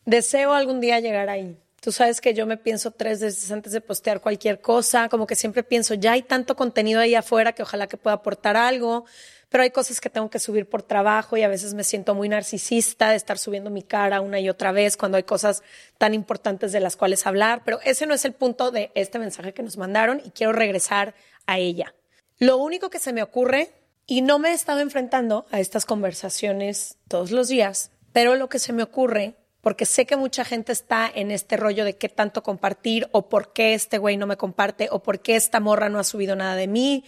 Deseo 0.06 0.54
algún 0.54 0.80
día 0.80 1.02
llegar 1.02 1.28
ahí. 1.28 1.58
Tú 1.82 1.92
sabes 1.92 2.20
que 2.20 2.34
yo 2.34 2.46
me 2.48 2.58
pienso 2.58 2.92
tres 2.92 3.22
veces 3.22 3.52
antes 3.52 3.72
de 3.72 3.82
postear 3.82 4.22
cualquier 4.22 4.60
cosa, 4.60 5.08
como 5.10 5.28
que 5.28 5.36
siempre 5.36 5.64
pienso, 5.64 5.94
ya 5.94 6.14
hay 6.14 6.24
tanto 6.24 6.56
contenido 6.56 7.00
ahí 7.00 7.14
afuera 7.14 7.54
que 7.54 7.62
ojalá 7.62 7.88
que 7.88 7.98
pueda 7.98 8.16
aportar 8.16 8.58
algo, 8.58 9.06
pero 9.50 9.64
hay 9.64 9.70
cosas 9.70 10.02
que 10.02 10.10
tengo 10.10 10.30
que 10.30 10.40
subir 10.40 10.68
por 10.68 10.82
trabajo 10.82 11.38
y 11.38 11.44
a 11.44 11.48
veces 11.48 11.76
me 11.76 11.84
siento 11.84 12.16
muy 12.16 12.28
narcisista 12.28 13.12
de 13.12 13.16
estar 13.16 13.38
subiendo 13.38 13.70
mi 13.70 13.84
cara 13.84 14.22
una 14.22 14.40
y 14.40 14.50
otra 14.50 14.72
vez 14.72 14.98
cuando 14.98 15.18
hay 15.18 15.24
cosas 15.24 15.62
tan 15.98 16.14
importantes 16.14 16.72
de 16.72 16.80
las 16.80 16.96
cuales 16.96 17.28
hablar, 17.28 17.62
pero 17.64 17.80
ese 17.84 18.08
no 18.08 18.16
es 18.16 18.26
el 18.26 18.34
punto 18.34 18.72
de 18.72 18.92
este 18.96 19.20
mensaje 19.20 19.54
que 19.54 19.64
nos 19.64 19.78
mandaron 19.78 20.22
y 20.26 20.32
quiero 20.32 20.54
regresar 20.54 21.14
a 21.46 21.60
ella. 21.60 21.94
Lo 22.40 22.58
único 22.58 22.90
que 22.90 23.00
se 23.00 23.14
me 23.14 23.22
ocurre, 23.22 23.72
y 24.08 24.22
no 24.22 24.40
me 24.40 24.50
he 24.50 24.54
estado 24.54 24.82
enfrentando 24.82 25.46
a 25.52 25.60
estas 25.60 25.86
conversaciones 25.86 26.98
todos 27.08 27.32
los 27.32 27.48
días, 27.48 27.92
pero 28.14 28.36
lo 28.36 28.50
que 28.50 28.60
se 28.60 28.74
me 28.74 28.84
ocurre, 28.84 29.36
porque 29.66 29.88
sé 29.88 30.06
que 30.06 30.16
mucha 30.16 30.46
gente 30.46 30.72
está 30.72 31.12
en 31.12 31.32
este 31.32 31.58
rollo 31.58 31.86
de 31.86 31.98
qué 31.98 32.08
tanto 32.08 32.44
compartir 32.44 33.10
o 33.12 33.30
por 33.30 33.52
qué 33.52 33.74
este 33.74 33.98
güey 33.98 34.16
no 34.16 34.28
me 34.28 34.38
comparte 34.38 34.90
o 34.92 35.02
por 35.02 35.22
qué 35.22 35.36
esta 35.36 35.60
morra 35.60 35.90
no 35.90 35.98
ha 35.98 36.04
subido 36.04 36.36
nada 36.36 36.56
de 36.56 36.68
mí, 36.68 37.04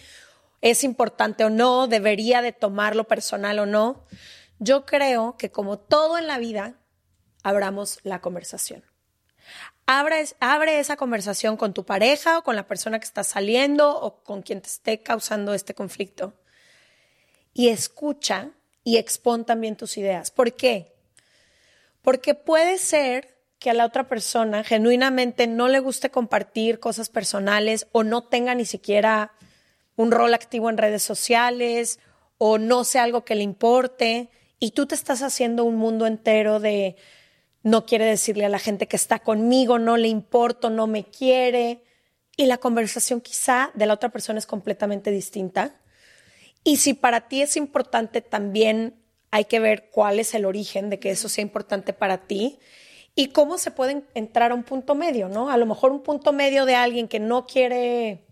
es 0.60 0.82
importante 0.82 1.44
o 1.44 1.50
no, 1.50 1.86
debería 1.86 2.42
de 2.42 2.50
tomarlo 2.50 3.04
personal 3.04 3.60
o 3.60 3.66
no. 3.66 4.04
Yo 4.58 4.86
creo 4.86 5.36
que 5.38 5.52
como 5.52 5.78
todo 5.78 6.18
en 6.18 6.26
la 6.26 6.38
vida, 6.38 6.74
abramos 7.44 8.00
la 8.02 8.20
conversación. 8.20 8.82
Abre, 9.86 10.24
abre 10.40 10.80
esa 10.80 10.96
conversación 10.96 11.56
con 11.56 11.72
tu 11.72 11.84
pareja 11.84 12.38
o 12.38 12.42
con 12.42 12.56
la 12.56 12.66
persona 12.66 12.98
que 12.98 13.06
está 13.06 13.22
saliendo 13.22 13.88
o 13.96 14.24
con 14.24 14.42
quien 14.42 14.62
te 14.62 14.68
esté 14.68 15.00
causando 15.00 15.54
este 15.54 15.74
conflicto. 15.74 16.34
Y 17.54 17.68
escucha 17.68 18.50
y 18.82 18.96
expón 18.96 19.44
también 19.44 19.76
tus 19.76 19.96
ideas. 19.96 20.32
¿Por 20.32 20.54
qué? 20.54 20.97
Porque 22.08 22.34
puede 22.34 22.78
ser 22.78 23.36
que 23.58 23.68
a 23.68 23.74
la 23.74 23.84
otra 23.84 24.08
persona 24.08 24.64
genuinamente 24.64 25.46
no 25.46 25.68
le 25.68 25.78
guste 25.78 26.08
compartir 26.08 26.80
cosas 26.80 27.10
personales 27.10 27.86
o 27.92 28.02
no 28.02 28.24
tenga 28.24 28.54
ni 28.54 28.64
siquiera 28.64 29.32
un 29.94 30.10
rol 30.10 30.32
activo 30.32 30.70
en 30.70 30.78
redes 30.78 31.02
sociales 31.02 32.00
o 32.38 32.56
no 32.56 32.84
sea 32.84 33.02
algo 33.02 33.26
que 33.26 33.34
le 33.34 33.42
importe 33.42 34.30
y 34.58 34.70
tú 34.70 34.86
te 34.86 34.94
estás 34.94 35.20
haciendo 35.20 35.64
un 35.64 35.76
mundo 35.76 36.06
entero 36.06 36.60
de 36.60 36.96
no 37.62 37.84
quiere 37.84 38.06
decirle 38.06 38.46
a 38.46 38.48
la 38.48 38.58
gente 38.58 38.88
que 38.88 38.96
está 38.96 39.18
conmigo, 39.18 39.78
no 39.78 39.98
le 39.98 40.08
importo, 40.08 40.70
no 40.70 40.86
me 40.86 41.04
quiere. 41.04 41.82
Y 42.38 42.46
la 42.46 42.56
conversación 42.56 43.20
quizá 43.20 43.70
de 43.74 43.84
la 43.84 43.92
otra 43.92 44.08
persona 44.08 44.38
es 44.38 44.46
completamente 44.46 45.10
distinta. 45.10 45.78
Y 46.64 46.78
si 46.78 46.94
para 46.94 47.28
ti 47.28 47.42
es 47.42 47.58
importante, 47.58 48.22
también 48.22 48.94
hay 49.30 49.44
que 49.44 49.60
ver 49.60 49.90
cuál 49.90 50.18
es 50.18 50.34
el 50.34 50.44
origen 50.44 50.90
de 50.90 50.98
que 50.98 51.10
eso 51.10 51.28
sea 51.28 51.42
importante 51.42 51.92
para 51.92 52.26
ti 52.26 52.58
y 53.14 53.28
cómo 53.28 53.58
se 53.58 53.70
puede 53.70 54.02
entrar 54.14 54.52
a 54.52 54.54
un 54.54 54.62
punto 54.62 54.94
medio, 54.94 55.28
¿no? 55.28 55.50
A 55.50 55.56
lo 55.56 55.66
mejor 55.66 55.90
un 55.92 56.02
punto 56.02 56.32
medio 56.32 56.64
de 56.64 56.74
alguien 56.74 57.08
que 57.08 57.18
no 57.18 57.46
quiere 57.46 58.24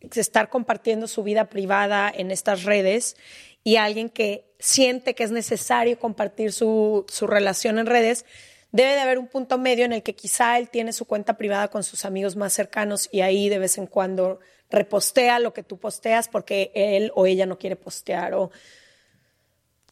estar 0.00 0.48
compartiendo 0.48 1.08
su 1.08 1.22
vida 1.22 1.48
privada 1.48 2.12
en 2.14 2.30
estas 2.30 2.62
redes 2.64 3.16
y 3.64 3.76
alguien 3.76 4.08
que 4.08 4.54
siente 4.58 5.14
que 5.14 5.24
es 5.24 5.30
necesario 5.30 5.98
compartir 5.98 6.52
su, 6.52 7.04
su, 7.08 7.26
relación 7.26 7.78
en 7.78 7.86
redes, 7.86 8.24
debe 8.70 8.94
de 8.94 9.00
haber 9.00 9.18
un 9.18 9.26
punto 9.26 9.58
medio 9.58 9.84
en 9.84 9.92
el 9.92 10.02
que 10.02 10.14
quizá 10.14 10.58
él 10.58 10.68
tiene 10.68 10.92
su 10.92 11.04
cuenta 11.04 11.36
privada 11.36 11.68
con 11.68 11.82
sus 11.82 12.04
amigos 12.04 12.36
más 12.36 12.52
cercanos 12.52 13.08
y 13.10 13.22
ahí 13.22 13.48
de 13.48 13.58
vez 13.58 13.78
en 13.78 13.86
cuando 13.86 14.38
repostea 14.70 15.38
lo 15.38 15.52
que 15.52 15.62
tú 15.62 15.78
posteas 15.78 16.28
porque 16.28 16.70
él 16.74 17.10
o 17.14 17.26
ella 17.26 17.46
no 17.46 17.58
quiere 17.58 17.76
postear 17.76 18.34
o 18.34 18.50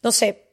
no 0.03 0.11
sé. 0.11 0.43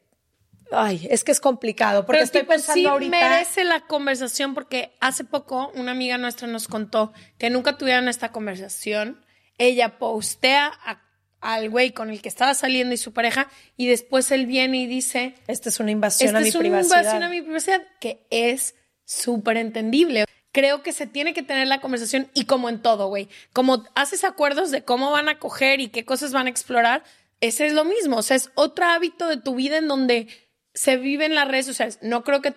Ay, 0.71 1.07
es 1.11 1.23
que 1.23 1.31
es 1.31 1.39
complicado 1.39 2.05
porque 2.05 2.17
Pero 2.17 2.25
estoy 2.25 2.41
tipo, 2.41 2.53
pensando 2.53 2.73
sí 2.73 2.85
ahorita 2.87 3.11
merece 3.11 3.63
la 3.63 3.81
conversación 3.81 4.53
porque 4.55 4.95
hace 4.99 5.23
poco 5.23 5.71
una 5.75 5.91
amiga 5.91 6.17
nuestra 6.17 6.47
nos 6.47 6.67
contó 6.67 7.13
que 7.37 7.49
nunca 7.49 7.77
tuvieron 7.77 8.07
esta 8.07 8.31
conversación. 8.31 9.23
Ella 9.57 9.99
postea 9.99 10.71
a 10.83 11.05
al 11.45 11.69
güey 11.69 11.91
con 11.91 12.09
el 12.09 12.21
que 12.21 12.29
estaba 12.29 12.55
saliendo 12.55 12.95
y 12.95 12.97
su 12.97 13.13
pareja, 13.13 13.47
y 13.77 13.87
después 13.87 14.31
él 14.31 14.47
viene 14.47 14.77
y 14.81 14.87
dice: 14.87 15.35
Esta 15.47 15.69
es 15.69 15.79
una 15.79 15.91
invasión 15.91 16.29
Esta 16.29 16.39
a 16.39 16.41
mi 16.41 16.47
es 16.47 16.55
una 16.55 16.61
privacidad. 16.61 16.99
invasión 16.99 17.23
a 17.23 17.29
mi 17.29 17.41
privacidad, 17.41 17.83
que 17.99 18.25
es 18.31 18.75
súper 19.05 19.57
entendible. 19.57 20.25
Creo 20.51 20.81
que 20.81 20.91
se 20.91 21.05
tiene 21.05 21.33
que 21.33 21.43
tener 21.43 21.67
la 21.67 21.81
conversación 21.81 22.31
y 22.33 22.45
como 22.45 22.69
en 22.69 22.81
todo, 22.81 23.07
güey, 23.07 23.29
como 23.53 23.83
haces 23.93 24.23
acuerdos 24.23 24.71
de 24.71 24.83
cómo 24.83 25.11
van 25.11 25.29
a 25.29 25.37
coger 25.37 25.81
y 25.81 25.89
qué 25.89 26.03
cosas 26.03 26.31
van 26.31 26.47
a 26.47 26.49
explorar, 26.49 27.03
ese 27.47 27.67
es 27.67 27.73
lo 27.73 27.85
mismo. 27.85 28.17
O 28.17 28.21
sea, 28.21 28.37
es 28.37 28.51
otro 28.55 28.85
hábito 28.85 29.27
de 29.27 29.37
tu 29.37 29.55
vida 29.55 29.77
en 29.77 29.87
donde 29.87 30.27
se 30.73 30.97
vive 30.97 31.25
en 31.25 31.35
las 31.35 31.47
redes 31.47 31.65
sociales. 31.65 31.99
No 32.01 32.23
creo 32.23 32.41
que, 32.41 32.53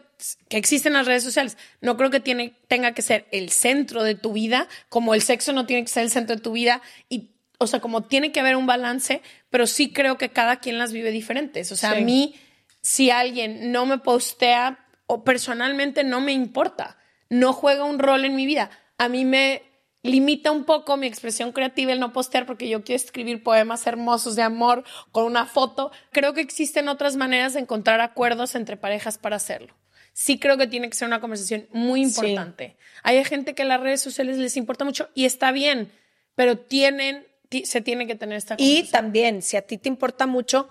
que 0.48 0.56
existen 0.56 0.92
las 0.94 1.06
redes 1.06 1.22
sociales. 1.22 1.56
No 1.80 1.96
creo 1.96 2.10
que 2.10 2.20
tiene, 2.20 2.56
tenga 2.68 2.92
que 2.92 3.02
ser 3.02 3.26
el 3.30 3.50
centro 3.50 4.02
de 4.02 4.14
tu 4.14 4.32
vida, 4.32 4.66
como 4.88 5.14
el 5.14 5.22
sexo 5.22 5.52
no 5.52 5.66
tiene 5.66 5.82
que 5.84 5.90
ser 5.90 6.02
el 6.02 6.10
centro 6.10 6.36
de 6.36 6.42
tu 6.42 6.52
vida 6.52 6.82
y 7.08 7.30
o 7.60 7.66
sea, 7.66 7.80
como 7.80 8.04
tiene 8.04 8.30
que 8.30 8.38
haber 8.38 8.54
un 8.54 8.66
balance, 8.66 9.20
pero 9.50 9.66
sí 9.66 9.92
creo 9.92 10.16
que 10.16 10.28
cada 10.28 10.60
quien 10.60 10.78
las 10.78 10.92
vive 10.92 11.10
diferentes. 11.10 11.72
O 11.72 11.76
sea, 11.76 11.90
Sí. 11.90 11.96
a 11.98 12.00
mí, 12.00 12.34
si 12.82 13.10
alguien 13.10 13.72
no 13.72 13.84
me 13.84 13.98
postea 13.98 14.86
o 15.06 15.24
personalmente 15.24 16.04
no 16.04 16.20
me 16.20 16.32
importa, 16.32 16.98
no 17.30 17.52
juega 17.52 17.82
un 17.82 17.98
rol 17.98 18.24
en 18.24 18.36
mi 18.36 18.46
vida. 18.46 18.70
A 18.96 19.08
mí 19.08 19.24
me 19.24 19.62
limita 20.02 20.50
un 20.52 20.64
poco 20.64 20.96
mi 20.96 21.06
expresión 21.06 21.52
creativa 21.52 21.92
el 21.92 22.00
no 22.00 22.12
postear 22.12 22.46
porque 22.46 22.68
yo 22.68 22.84
quiero 22.84 22.96
escribir 23.02 23.42
poemas 23.42 23.86
hermosos 23.86 24.36
de 24.36 24.42
amor 24.42 24.84
con 25.12 25.24
una 25.24 25.46
foto. 25.46 25.90
Creo 26.12 26.34
que 26.34 26.40
existen 26.40 26.88
otras 26.88 27.16
maneras 27.16 27.54
de 27.54 27.60
encontrar 27.60 28.00
acuerdos 28.00 28.54
entre 28.54 28.76
parejas 28.76 29.18
para 29.18 29.36
hacerlo. 29.36 29.74
Sí 30.12 30.38
creo 30.38 30.56
que 30.56 30.66
tiene 30.66 30.88
que 30.88 30.96
ser 30.96 31.06
una 31.08 31.20
conversación 31.20 31.68
muy 31.72 32.02
importante. 32.02 32.76
Hay 33.02 33.22
gente 33.24 33.54
que 33.54 33.64
las 33.64 33.80
redes 33.80 34.00
sociales 34.00 34.36
les 34.38 34.56
importa 34.56 34.84
mucho 34.84 35.08
y 35.14 35.24
está 35.26 35.52
bien, 35.52 35.92
pero 36.34 36.58
tienen 36.58 37.26
ti- 37.48 37.64
se 37.66 37.80
tiene 37.80 38.06
que 38.06 38.14
tener 38.16 38.36
esta 38.38 38.54
Y 38.54 38.56
conversación. 38.56 38.90
también, 38.92 39.42
si 39.42 39.56
a 39.56 39.62
ti 39.62 39.78
te 39.78 39.88
importa 39.88 40.26
mucho, 40.26 40.68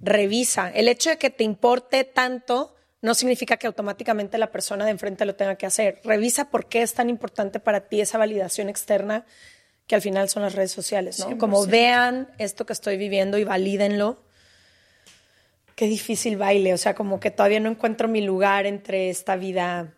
revisa. 0.00 0.70
El 0.70 0.88
hecho 0.88 1.10
de 1.10 1.16
que 1.18 1.30
te 1.30 1.44
importe 1.44 2.04
tanto 2.04 2.74
no 3.02 3.14
significa 3.14 3.56
que 3.56 3.66
automáticamente 3.66 4.38
la 4.38 4.50
persona 4.50 4.84
de 4.84 4.92
enfrente 4.92 5.26
lo 5.26 5.34
tenga 5.34 5.56
que 5.56 5.66
hacer. 5.66 6.00
Revisa 6.04 6.48
por 6.50 6.66
qué 6.66 6.82
es 6.82 6.94
tan 6.94 7.10
importante 7.10 7.58
para 7.58 7.80
ti 7.88 8.00
esa 8.00 8.16
validación 8.16 8.68
externa 8.68 9.26
que 9.88 9.96
al 9.96 10.02
final 10.02 10.28
son 10.28 10.44
las 10.44 10.54
redes 10.54 10.70
sociales, 10.70 11.18
¿no? 11.18 11.36
Como 11.36 11.64
100%. 11.64 11.70
vean 11.70 12.28
esto 12.38 12.64
que 12.64 12.72
estoy 12.72 12.96
viviendo 12.96 13.38
y 13.38 13.44
valídenlo. 13.44 14.22
Qué 15.74 15.86
difícil 15.86 16.36
baile, 16.36 16.72
o 16.72 16.78
sea, 16.78 16.94
como 16.94 17.18
que 17.18 17.32
todavía 17.32 17.58
no 17.58 17.70
encuentro 17.70 18.06
mi 18.06 18.20
lugar 18.20 18.66
entre 18.66 19.10
esta 19.10 19.34
vida 19.34 19.94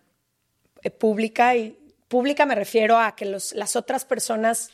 eh, 0.82 0.90
pública 0.90 1.54
y 1.56 1.78
pública 2.08 2.46
me 2.46 2.54
refiero 2.54 2.98
a 2.98 3.14
que 3.14 3.26
los, 3.26 3.52
las 3.52 3.76
otras 3.76 4.06
personas 4.06 4.70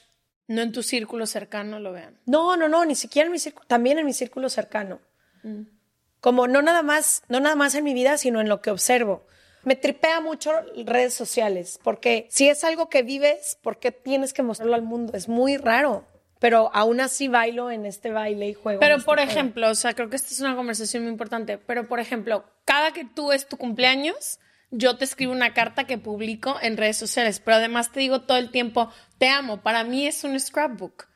No 0.46 0.62
en 0.62 0.70
tu 0.70 0.84
círculo 0.84 1.26
cercano 1.26 1.80
lo 1.80 1.92
vean. 1.92 2.16
no, 2.26 2.56
no, 2.56 2.68
no, 2.68 2.84
ni 2.84 2.94
siquiera 2.94 3.26
en 3.26 3.32
mi 3.32 3.40
círculo, 3.40 3.66
también 3.66 3.98
en 3.98 4.06
mi 4.06 4.12
círculo 4.12 4.48
cercano. 4.48 5.00
Como 6.20 6.48
no 6.48 6.62
nada 6.62 6.82
más, 6.82 7.22
no 7.28 7.40
nada 7.40 7.56
más 7.56 7.74
en 7.74 7.84
mi 7.84 7.94
vida, 7.94 8.18
sino 8.18 8.40
en 8.40 8.48
lo 8.48 8.60
que 8.60 8.70
observo. 8.70 9.26
Me 9.62 9.76
tripea 9.76 10.20
mucho 10.20 10.52
redes 10.86 11.14
sociales, 11.14 11.78
porque 11.82 12.26
si 12.30 12.48
es 12.48 12.64
algo 12.64 12.88
que 12.88 13.02
vives, 13.02 13.58
¿por 13.62 13.78
qué 13.78 13.92
tienes 13.92 14.32
que 14.32 14.42
mostrarlo 14.42 14.74
al 14.74 14.82
mundo? 14.82 15.12
Es 15.14 15.28
muy 15.28 15.56
raro. 15.56 16.06
Pero 16.38 16.70
aún 16.72 17.00
así 17.00 17.28
bailo 17.28 17.70
en 17.70 17.84
este 17.84 18.10
baile 18.10 18.48
y 18.48 18.54
juego. 18.54 18.80
Pero 18.80 18.96
este 18.96 19.04
por 19.04 19.18
juego. 19.18 19.30
ejemplo, 19.30 19.70
o 19.70 19.74
sea, 19.74 19.92
creo 19.92 20.08
que 20.08 20.16
esta 20.16 20.32
es 20.32 20.40
una 20.40 20.56
conversación 20.56 21.02
muy 21.02 21.12
importante, 21.12 21.58
pero 21.58 21.86
por 21.86 22.00
ejemplo, 22.00 22.44
cada 22.64 22.92
que 22.92 23.04
tú 23.04 23.32
es 23.32 23.46
tu 23.46 23.58
cumpleaños, 23.58 24.38
yo 24.70 24.96
te 24.96 25.04
escribo 25.04 25.32
una 25.32 25.52
carta 25.52 25.84
que 25.84 25.98
publico 25.98 26.56
en 26.62 26.78
redes 26.78 26.96
sociales, 26.96 27.40
pero 27.40 27.58
además 27.58 27.92
te 27.92 28.00
digo 28.00 28.22
todo 28.22 28.38
el 28.38 28.50
tiempo, 28.50 28.90
te 29.18 29.28
amo, 29.28 29.60
para 29.60 29.84
mí 29.84 30.06
es 30.06 30.24
un 30.24 30.38
scrapbook, 30.40 31.08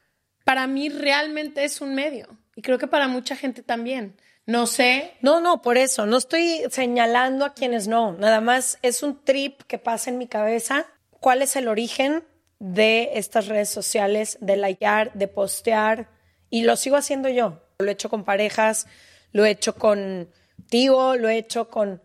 para 0.44 0.66
mí 0.66 0.90
realmente 0.90 1.64
es 1.64 1.80
un 1.80 1.94
medio 1.94 2.28
y 2.54 2.60
creo 2.60 2.76
que 2.78 2.86
para 2.86 3.08
mucha 3.08 3.34
gente 3.34 3.62
también. 3.62 4.16
No 4.46 4.66
sé. 4.66 5.16
No, 5.22 5.40
no, 5.40 5.62
por 5.62 5.78
eso, 5.78 6.04
no 6.04 6.18
estoy 6.18 6.64
señalando 6.70 7.44
a 7.44 7.54
quienes 7.54 7.88
no, 7.88 8.12
nada 8.12 8.40
más 8.40 8.78
es 8.82 9.02
un 9.02 9.24
trip 9.24 9.62
que 9.62 9.78
pasa 9.78 10.10
en 10.10 10.18
mi 10.18 10.26
cabeza. 10.26 10.86
¿Cuál 11.20 11.40
es 11.40 11.56
el 11.56 11.68
origen 11.68 12.24
de 12.58 13.12
estas 13.14 13.46
redes 13.48 13.70
sociales, 13.70 14.36
de 14.42 14.56
likear, 14.58 15.12
de 15.14 15.28
postear? 15.28 16.10
Y 16.50 16.62
lo 16.62 16.76
sigo 16.76 16.96
haciendo 16.96 17.30
yo. 17.30 17.62
Lo 17.78 17.88
he 17.88 17.92
hecho 17.92 18.10
con 18.10 18.24
parejas, 18.24 18.86
lo 19.32 19.46
he 19.46 19.50
hecho 19.50 19.74
con 19.76 20.30
tío, 20.68 21.16
lo 21.16 21.28
he 21.28 21.38
hecho 21.38 21.70
con... 21.70 22.02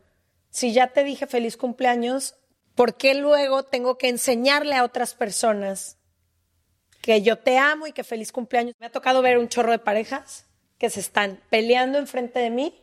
Si 0.50 0.74
ya 0.74 0.88
te 0.88 1.04
dije 1.04 1.28
feliz 1.28 1.58
cumpleaños, 1.58 2.36
¿por 2.74 2.96
qué 2.96 3.16
luego 3.16 3.64
tengo 3.64 3.98
que 3.98 4.08
enseñarle 4.08 4.76
a 4.76 4.86
otras 4.86 5.14
personas 5.14 5.98
que 7.02 7.22
yo 7.22 7.38
te 7.38 7.58
amo 7.58 7.86
y 7.86 7.92
que 7.92 8.06
feliz 8.06 8.32
cumpleaños? 8.32 8.76
Me 8.80 8.88
ha 8.88 8.92
tocado 8.92 9.22
ver 9.22 9.38
un 9.38 9.50
chorro 9.50 9.72
de 9.72 9.80
parejas 9.80 10.49
que 10.80 10.90
se 10.90 11.02
están 11.02 11.40
peleando 11.50 12.00
enfrente 12.00 12.40
de 12.40 12.50
mí, 12.50 12.74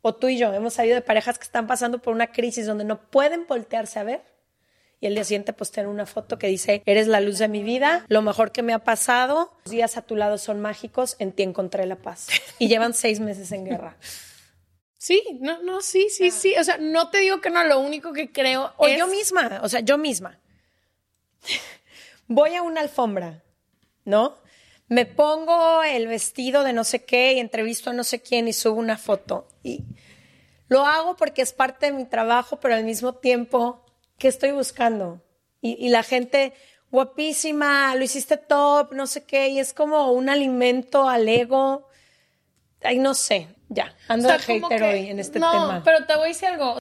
o 0.00 0.14
tú 0.14 0.28
y 0.28 0.38
yo 0.38 0.54
hemos 0.54 0.74
salido 0.74 0.94
de 0.94 1.02
parejas 1.02 1.36
que 1.38 1.44
están 1.44 1.66
pasando 1.66 1.98
por 2.00 2.14
una 2.14 2.32
crisis 2.32 2.66
donde 2.66 2.84
no 2.84 3.10
pueden 3.10 3.46
voltearse 3.46 3.98
a 3.98 4.04
ver. 4.04 4.22
Y 5.00 5.06
el 5.06 5.14
día 5.14 5.24
siguiente 5.24 5.52
postean 5.52 5.86
una 5.86 6.06
foto 6.06 6.38
que 6.38 6.48
dice, 6.48 6.82
eres 6.86 7.06
la 7.06 7.20
luz 7.20 7.38
de 7.38 7.48
mi 7.48 7.62
vida, 7.62 8.04
lo 8.08 8.22
mejor 8.22 8.50
que 8.50 8.62
me 8.62 8.72
ha 8.72 8.80
pasado, 8.80 9.52
los 9.64 9.70
días 9.70 9.96
a 9.96 10.02
tu 10.02 10.16
lado 10.16 10.38
son 10.38 10.60
mágicos, 10.60 11.16
en 11.18 11.32
ti 11.32 11.44
encontré 11.44 11.86
la 11.86 11.96
paz. 11.96 12.28
Y 12.58 12.68
llevan 12.68 12.94
seis 12.94 13.20
meses 13.20 13.52
en 13.52 13.64
guerra. 13.64 13.96
Sí, 14.96 15.22
no, 15.40 15.62
no, 15.62 15.80
sí, 15.80 16.08
sí, 16.10 16.32
sí. 16.32 16.54
O 16.58 16.64
sea, 16.64 16.78
no 16.78 17.10
te 17.10 17.18
digo 17.18 17.40
que 17.40 17.50
no, 17.50 17.62
lo 17.64 17.78
único 17.78 18.12
que 18.12 18.32
creo 18.32 18.72
O 18.76 18.88
es... 18.88 18.98
yo 18.98 19.06
misma, 19.06 19.60
o 19.62 19.68
sea, 19.68 19.80
yo 19.80 19.98
misma. 19.98 20.40
Voy 22.26 22.56
a 22.56 22.62
una 22.62 22.80
alfombra, 22.80 23.42
¿no? 24.04 24.38
Me 24.88 25.04
pongo 25.06 25.82
el 25.82 26.06
vestido 26.08 26.64
de 26.64 26.72
no 26.72 26.82
sé 26.84 27.04
qué 27.04 27.34
y 27.34 27.38
entrevisto 27.40 27.90
a 27.90 27.92
no 27.92 28.04
sé 28.04 28.22
quién 28.22 28.48
y 28.48 28.52
subo 28.52 28.78
una 28.80 28.96
foto. 28.96 29.46
Y 29.62 29.84
lo 30.68 30.86
hago 30.86 31.16
porque 31.16 31.42
es 31.42 31.52
parte 31.52 31.86
de 31.86 31.92
mi 31.92 32.04
trabajo, 32.06 32.58
pero 32.60 32.74
al 32.74 32.84
mismo 32.84 33.14
tiempo, 33.14 33.84
¿qué 34.18 34.28
estoy 34.28 34.52
buscando? 34.52 35.22
Y, 35.60 35.72
y 35.84 35.90
la 35.90 36.02
gente, 36.02 36.54
guapísima, 36.90 37.94
lo 37.96 38.04
hiciste 38.04 38.36
top, 38.36 38.92
no 38.92 39.06
sé 39.06 39.24
qué, 39.24 39.48
y 39.48 39.58
es 39.58 39.72
como 39.74 40.12
un 40.12 40.28
alimento 40.28 41.08
al 41.08 41.28
ego. 41.28 41.88
Ay, 42.82 42.98
no 42.98 43.14
sé, 43.14 43.48
ya, 43.68 43.94
ando 44.08 44.28
O 44.28 44.30
sea, 44.30 44.38
de 44.38 44.44
hater 44.60 44.78
que- 44.80 44.84
hoy 44.84 45.08
en 45.08 45.18
este 45.18 45.38
no, 45.40 45.50
tema. 45.50 45.82
pero 45.84 46.06
te 46.06 46.14
voy 46.14 46.26
a 46.26 46.28
decir 46.28 46.48
algo. 46.48 46.78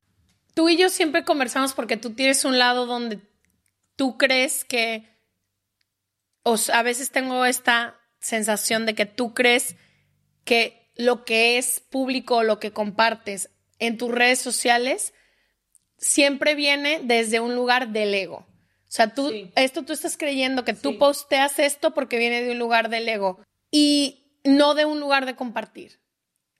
Tú 0.53 0.69
y 0.69 0.77
yo 0.77 0.89
siempre 0.89 1.23
conversamos 1.23 1.73
porque 1.73 1.97
tú 1.97 2.11
tienes 2.13 2.45
un 2.45 2.57
lado 2.57 2.85
donde 2.85 3.19
tú 3.95 4.17
crees 4.17 4.63
que, 4.63 5.07
o 6.49 6.55
sea, 6.55 6.79
a 6.79 6.83
veces 6.83 7.11
tengo 7.11 7.43
esta 7.43 7.99
sensación 8.21 8.85
de 8.85 8.95
que 8.95 9.05
tú 9.05 9.33
crees 9.33 9.75
que 10.45 10.93
lo 10.95 11.25
que 11.25 11.57
es 11.57 11.81
público, 11.81 12.41
lo 12.43 12.57
que 12.57 12.71
compartes 12.71 13.49
en 13.79 13.97
tus 13.97 14.11
redes 14.11 14.39
sociales, 14.39 15.13
siempre 15.97 16.55
viene 16.55 17.01
desde 17.03 17.41
un 17.41 17.53
lugar 17.53 17.89
del 17.89 18.13
ego. 18.13 18.37
O 18.37 18.91
sea, 18.91 19.13
tú, 19.13 19.29
esto 19.57 19.83
tú 19.83 19.91
estás 19.91 20.15
creyendo 20.15 20.63
que 20.63 20.73
tú 20.73 20.97
posteas 20.97 21.59
esto 21.59 21.93
porque 21.93 22.17
viene 22.17 22.41
de 22.41 22.51
un 22.51 22.59
lugar 22.59 22.87
del 22.87 23.09
ego 23.09 23.41
y 23.69 24.39
no 24.45 24.73
de 24.73 24.85
un 24.85 25.01
lugar 25.01 25.25
de 25.25 25.35
compartir. 25.35 25.99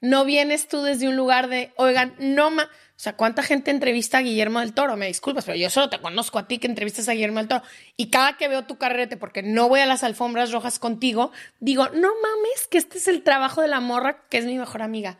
No 0.01 0.25
vienes 0.25 0.67
tú 0.67 0.81
desde 0.81 1.07
un 1.07 1.15
lugar 1.15 1.47
de, 1.47 1.71
oigan, 1.75 2.15
no 2.19 2.51
ma. 2.51 2.63
O 2.63 2.99
sea, 2.99 3.15
¿cuánta 3.15 3.43
gente 3.43 3.69
entrevista 3.69 4.17
a 4.17 4.21
Guillermo 4.21 4.59
del 4.59 4.73
Toro? 4.73 4.97
Me 4.97 5.07
disculpas, 5.07 5.45
pero 5.45 5.57
yo 5.57 5.69
solo 5.69 5.89
te 5.89 5.99
conozco 5.99 6.39
a 6.39 6.47
ti 6.47 6.57
que 6.57 6.67
entrevistas 6.67 7.07
a 7.07 7.13
Guillermo 7.13 7.39
del 7.39 7.47
Toro. 7.47 7.63
Y 7.95 8.09
cada 8.09 8.37
que 8.37 8.47
veo 8.47 8.65
tu 8.65 8.77
carrete, 8.77 9.17
porque 9.17 9.43
no 9.43 9.69
voy 9.69 9.81
a 9.81 9.85
las 9.85 10.03
alfombras 10.03 10.51
rojas 10.51 10.79
contigo, 10.79 11.31
digo, 11.59 11.89
no 11.89 12.09
mames, 12.09 12.67
que 12.69 12.79
este 12.79 12.97
es 12.97 13.07
el 13.07 13.23
trabajo 13.23 13.61
de 13.61 13.67
la 13.67 13.79
morra, 13.79 14.25
que 14.29 14.39
es 14.39 14.45
mi 14.45 14.57
mejor 14.57 14.81
amiga. 14.81 15.19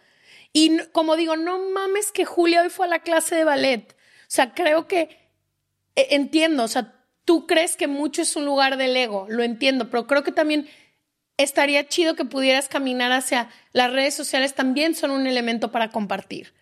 Y 0.54 0.80
como 0.92 1.16
digo, 1.16 1.38
no 1.38 1.70
mames 1.70 2.12
que 2.12 2.26
Julia 2.26 2.64
hoy 2.64 2.70
fue 2.70 2.88
a 2.88 2.90
la 2.90 3.00
clase 3.00 3.36
de 3.36 3.44
ballet. 3.44 3.94
O 3.94 4.30
sea, 4.30 4.54
creo 4.54 4.88
que 4.88 5.28
eh, 5.96 6.08
entiendo, 6.12 6.64
o 6.64 6.68
sea, 6.68 6.94
tú 7.26 7.46
crees 7.46 7.76
que 7.76 7.88
mucho 7.88 8.22
es 8.22 8.36
un 8.36 8.46
lugar 8.46 8.78
del 8.78 8.96
ego, 8.96 9.26
lo 9.30 9.44
entiendo, 9.44 9.90
pero 9.90 10.08
creo 10.08 10.24
que 10.24 10.32
también 10.32 10.68
estaría 11.38 11.88
chido 11.88 12.16
que 12.16 12.26
pudieras 12.26 12.68
caminar 12.68 13.12
hacia 13.12 13.50
las 13.74 13.92
redes 13.94 14.16
sociales, 14.16 14.54
también 14.56 14.96
son 14.96 15.12
un 15.12 15.28
elemento 15.28 15.72
para 15.72 15.90
compartir. 15.90 16.54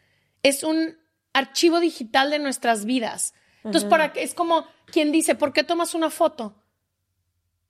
Es 0.44 0.64
un 0.64 0.98
archivo 1.34 1.80
digital 1.80 2.30
de 2.30 2.40
nuestras 2.40 2.86
vidas. 2.86 3.34
Entonces, 3.64 3.90
para 3.90 4.06
es 4.16 4.34
como 4.34 4.68
quien 4.88 5.12
dice, 5.12 5.34
¿por 5.36 5.52
qué 5.54 5.64
tomas 5.64 5.94
una 5.96 6.10
foto? 6.10 6.56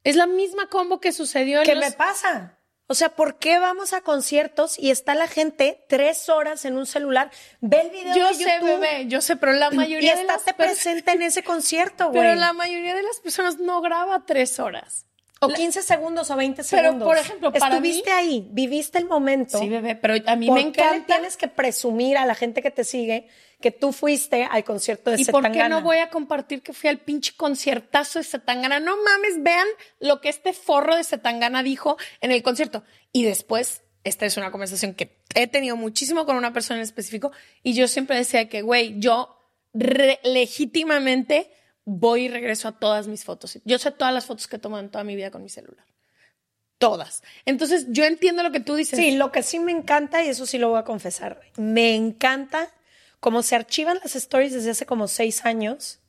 Es 0.04 0.15
la 0.15 0.28
misma 0.28 0.68
combo 0.68 1.00
que 1.00 1.12
sucedió 1.12 1.60
en 1.60 1.65
¿Qué 1.65 1.76
los- 1.76 1.86
me 1.86 1.91
pasa? 1.91 2.60
O 2.88 2.94
sea, 2.94 3.10
¿por 3.15 3.39
qué 3.39 3.58
vamos 3.58 3.94
a 3.94 4.02
conciertos 4.02 4.78
y 4.78 4.91
está 4.91 5.15
la 5.15 5.28
gente 5.28 5.84
tres 5.89 6.30
horas 6.30 6.65
en 6.65 6.78
un 6.78 6.86
celular? 6.86 7.32
Ve 7.60 7.82
el 7.82 7.89
video 7.89 8.15
Yo 8.15 8.28
de 8.28 8.34
sé, 8.36 8.44
YouTube 8.44 8.80
bebé, 8.80 9.08
yo 9.08 9.22
sé, 9.22 9.36
pero 9.38 9.54
la 9.54 9.70
y 9.72 9.76
mayoría 9.76 10.13
de 10.15 10.22
estate 10.22 10.28
las 10.28 10.44
personas... 10.44 10.76
presente 10.76 11.12
en 11.13 11.22
ese 11.24 11.44
concierto, 11.44 12.10
güey. 12.12 12.22
Pero 12.22 12.36
la 12.36 12.54
mayoría 12.54 12.94
de 12.94 13.02
las 13.02 13.20
personas 13.22 13.58
no 13.58 13.82
graba 13.82 14.24
tres 14.28 14.60
horas. 14.60 15.08
O 15.46 15.50
15 15.54 15.82
segundos 15.82 16.30
o 16.32 16.36
20 16.36 16.64
Pero, 16.70 16.84
segundos. 16.84 17.08
por 17.08 17.18
ejemplo, 17.18 17.52
para 17.54 17.76
Estuviste 17.76 18.10
mí- 18.10 18.12
ahí, 18.16 18.48
viviste 18.52 18.98
el 18.98 19.06
momento. 19.06 19.58
Sí, 19.60 19.70
bebé, 19.70 19.96
pero 19.96 20.16
a 20.26 20.36
mí 20.36 20.48
¿Por 20.48 20.56
me 20.56 20.72
qué 20.72 20.82
encanta. 20.82 21.06
tienes 21.16 21.38
que 21.38 21.48
presumir 21.48 22.18
a 22.18 22.26
la 22.26 22.36
gente 22.36 22.62
que 22.62 22.72
te 22.72 22.84
sigue 22.84 23.28
que 23.62 23.72
tú 23.72 23.94
fuiste 23.94 24.44
al 24.44 24.64
concierto 24.64 25.12
de 25.12 25.22
¿Y 25.22 25.26
por 25.26 25.42
qué 25.44 25.48
Zetangana? 25.50 25.80
no 25.80 25.82
voy 25.82 25.98
a 25.98 26.10
compartir 26.10 26.62
que 26.62 26.74
fui 26.74 26.90
al 26.90 27.00
pinche 27.00 27.34
conciertazo 27.36 28.20
de 28.20 28.26
Setangana? 28.26 28.80
No 28.80 28.96
mames, 29.04 29.42
vean 29.42 29.66
lo 30.00 30.20
que 30.22 30.30
este 30.30 30.54
forro 30.54 30.96
de 30.96 31.04
Setangana 31.04 31.64
dijo 31.64 31.98
en 32.22 32.32
el 32.32 32.44
concierto. 32.44 32.84
Y 33.14 33.24
después, 33.24 33.82
esta 34.04 34.26
es 34.26 34.38
una 34.38 34.52
conversación 34.52 34.94
que 34.94 35.18
he 35.34 35.48
tenido 35.48 35.78
muchísimo 35.78 36.26
con 36.26 36.36
una 36.36 36.54
persona 36.54 36.80
en 36.80 36.84
específico 36.84 37.32
y 37.64 37.74
yo 37.74 37.88
siempre 37.88 38.18
decía 38.18 38.48
que, 38.50 38.62
güey, 38.62 39.00
yo 39.00 39.32
legítimamente 40.24 41.50
voy 41.86 42.26
y 42.26 42.28
regreso 42.30 42.67
a 42.67 42.74
todas 42.80 43.08
mis 43.08 43.24
fotos. 43.24 43.60
Yo 43.63 43.78
sé 43.80 43.91
todas 43.91 44.13
las 44.13 44.26
fotos 44.26 44.48
que 44.48 44.56
he 44.58 44.60
tomado 44.60 44.84
en 44.84 44.89
toda 44.89 45.04
mi 45.04 45.15
vida 45.15 45.32
con 45.32 45.41
mi 45.43 45.50
celular. 45.50 45.86
Todas. 46.78 47.24
Entonces, 47.45 47.86
yo 47.89 48.04
entiendo 48.04 48.43
lo 48.43 48.52
que 48.52 48.60
tú 48.60 48.76
dices. 48.76 49.00
Sí, 49.00 49.12
lo 49.15 49.32
que 49.32 49.43
sí 49.43 49.60
me 49.60 49.71
encanta, 49.71 50.24
y 50.24 50.28
eso 50.28 50.45
sí 50.45 50.58
lo 50.58 50.69
voy 50.69 50.80
a 50.80 50.84
confesar, 50.84 51.39
me 51.58 51.95
encanta 51.95 52.69
cómo 53.21 53.43
se 53.43 53.56
archivan 53.56 54.00
las 54.04 54.15
stories 54.15 54.54
desde 54.54 54.71
hace 54.71 54.86
como 54.86 55.08
seis 55.08 55.45
años. 55.45 56.00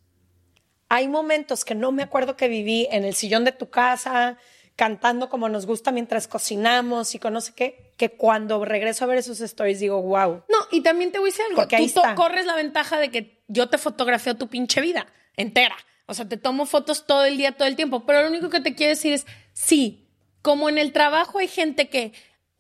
Hay 0.88 1.08
momentos 1.08 1.64
que 1.64 1.74
no 1.74 1.92
me 1.92 2.02
acuerdo 2.02 2.36
que 2.36 2.48
viví 2.48 2.88
en 2.90 3.04
el 3.04 3.14
sillón 3.14 3.44
de 3.44 3.52
tu 3.52 3.70
casa, 3.70 4.38
cantando 4.74 5.28
como 5.28 5.48
nos 5.48 5.66
gusta 5.66 5.92
mientras 5.92 6.28
cocinamos 6.28 7.14
y 7.14 7.18
con 7.18 7.32
no 7.32 7.40
sé 7.40 7.52
qué, 7.54 7.92
que 7.96 8.10
cuando 8.10 8.64
regreso 8.64 9.04
a 9.04 9.06
ver 9.08 9.18
esos 9.18 9.40
stories 9.40 9.80
digo, 9.80 10.02
wow. 10.02 10.42
No, 10.48 10.58
y 10.70 10.82
también 10.82 11.12
te 11.12 11.18
voy 11.18 11.28
a 11.28 11.32
decir 11.32 11.44
algo. 11.48 11.56
Porque 11.56 11.76
ahí 11.76 11.86
Tú 11.88 11.94
to- 11.94 12.00
está. 12.00 12.14
corres 12.14 12.44
la 12.44 12.54
ventaja 12.56 12.98
de 12.98 13.10
que 13.10 13.42
yo 13.48 13.68
te 13.68 13.78
fotografeo 13.78 14.36
tu 14.36 14.48
pinche 14.48 14.80
vida 14.80 15.06
entera. 15.37 15.77
O 16.07 16.14
sea, 16.14 16.29
te 16.29 16.37
tomo 16.37 16.66
fotos 16.66 17.07
todo 17.07 17.25
el 17.25 17.37
día, 17.37 17.53
todo 17.53 17.68
el 17.68 17.77
tiempo. 17.77 18.07
Pero 18.07 18.22
lo 18.22 18.29
único 18.29 18.49
que 18.49 18.61
te 18.61 18.75
quiero 18.75 18.90
decir 18.90 19.12
es, 19.12 19.27
sí, 19.53 20.09
como 20.42 20.68
en 20.68 20.79
el 20.79 20.92
trabajo 20.92 21.38
hay 21.38 21.49
gente 21.49 21.88
que 21.88 22.12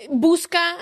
busca 0.08 0.76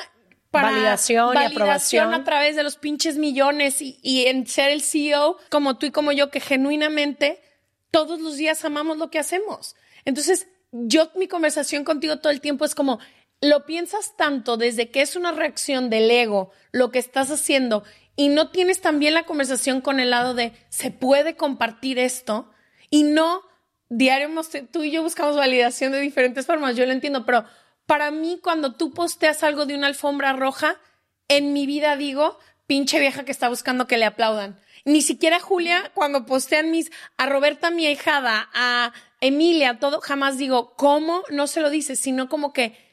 para 0.51 0.71
Validación 0.71 1.35
y 1.35 1.45
aprobación. 1.45 2.15
a 2.15 2.25
través 2.25 2.57
de 2.57 2.63
los 2.63 2.77
pinches 2.77 3.19
millones 3.19 3.83
y, 3.83 3.99
y 4.03 4.27
en 4.27 4.47
ser 4.47 4.71
el 4.71 4.83
CEO, 4.83 5.37
como 5.51 5.77
tú 5.77 5.87
y 5.87 5.91
como 5.91 6.13
yo, 6.13 6.31
que 6.31 6.41
genuinamente 6.41 7.41
todos 7.91 8.21
los 8.21 8.37
días 8.37 8.65
amamos 8.65 8.99
lo 8.99 9.11
que 9.11 9.19
hacemos. 9.19 9.77
Entonces, 10.05 10.49
yo 10.73 11.11
mi 11.17 11.29
conversación 11.29 11.85
contigo 11.85 12.19
todo 12.19 12.33
el 12.33 12.41
tiempo 12.41 12.65
es 12.65 12.75
como, 12.75 12.99
lo 13.45 13.67
piensas 13.67 14.17
tanto 14.17 14.57
desde 14.57 14.91
que 14.91 15.03
es 15.03 15.17
una 15.17 15.33
reacción 15.33 15.91
del 15.91 16.11
ego, 16.11 16.51
lo 16.73 16.91
que 16.91 16.99
estás 16.99 17.31
haciendo, 17.31 17.85
y 18.17 18.29
no 18.29 18.51
tienes 18.51 18.81
también 18.81 19.15
la 19.15 19.25
conversación 19.25 19.81
con 19.81 20.01
el 20.01 20.11
lado 20.11 20.35
de, 20.35 20.53
se 20.69 20.91
puede 20.91 21.37
compartir 21.37 21.99
esto, 21.99 22.51
y 22.91 23.03
no, 23.03 23.43
diario, 23.89 24.31
tú 24.73 24.83
y 24.83 24.91
yo 24.91 25.03
buscamos 25.03 25.37
validación 25.37 25.93
de 25.93 26.01
diferentes 26.01 26.47
formas, 26.47 26.77
yo 26.77 26.87
lo 26.87 26.93
entiendo, 26.93 27.27
pero 27.27 27.45
para 27.87 28.11
mí 28.11 28.41
cuando 28.43 28.75
tú 28.75 28.93
posteas 28.93 29.43
algo 29.43 29.67
de 29.67 29.75
una 29.75 29.89
alfombra 29.89 30.33
roja, 30.33 30.81
en 31.29 31.53
mi 31.53 31.67
vida 31.67 31.97
digo, 31.97 32.39
pinche 32.67 32.99
vieja 32.99 33.25
que 33.25 33.33
está 33.33 33.49
buscando 33.49 33.87
que 33.87 33.99
le 33.99 34.07
aplaudan. 34.07 34.59
Ni 34.87 35.03
siquiera 35.03 35.41
Julia, 35.41 35.91
cuando 35.95 36.27
postean 36.27 36.71
mis, 36.71 36.91
a 37.17 37.27
Roberta, 37.27 37.71
mi 37.71 37.87
ahijada, 37.87 38.49
a 38.53 38.93
Emilia, 39.21 39.79
todo, 39.79 40.01
jamás 40.01 40.37
digo, 40.37 40.75
¿cómo? 40.77 41.23
No 41.31 41.47
se 41.47 41.61
lo 41.61 41.71
dices, 41.71 41.99
sino 41.99 42.29
como 42.29 42.53
que 42.53 42.84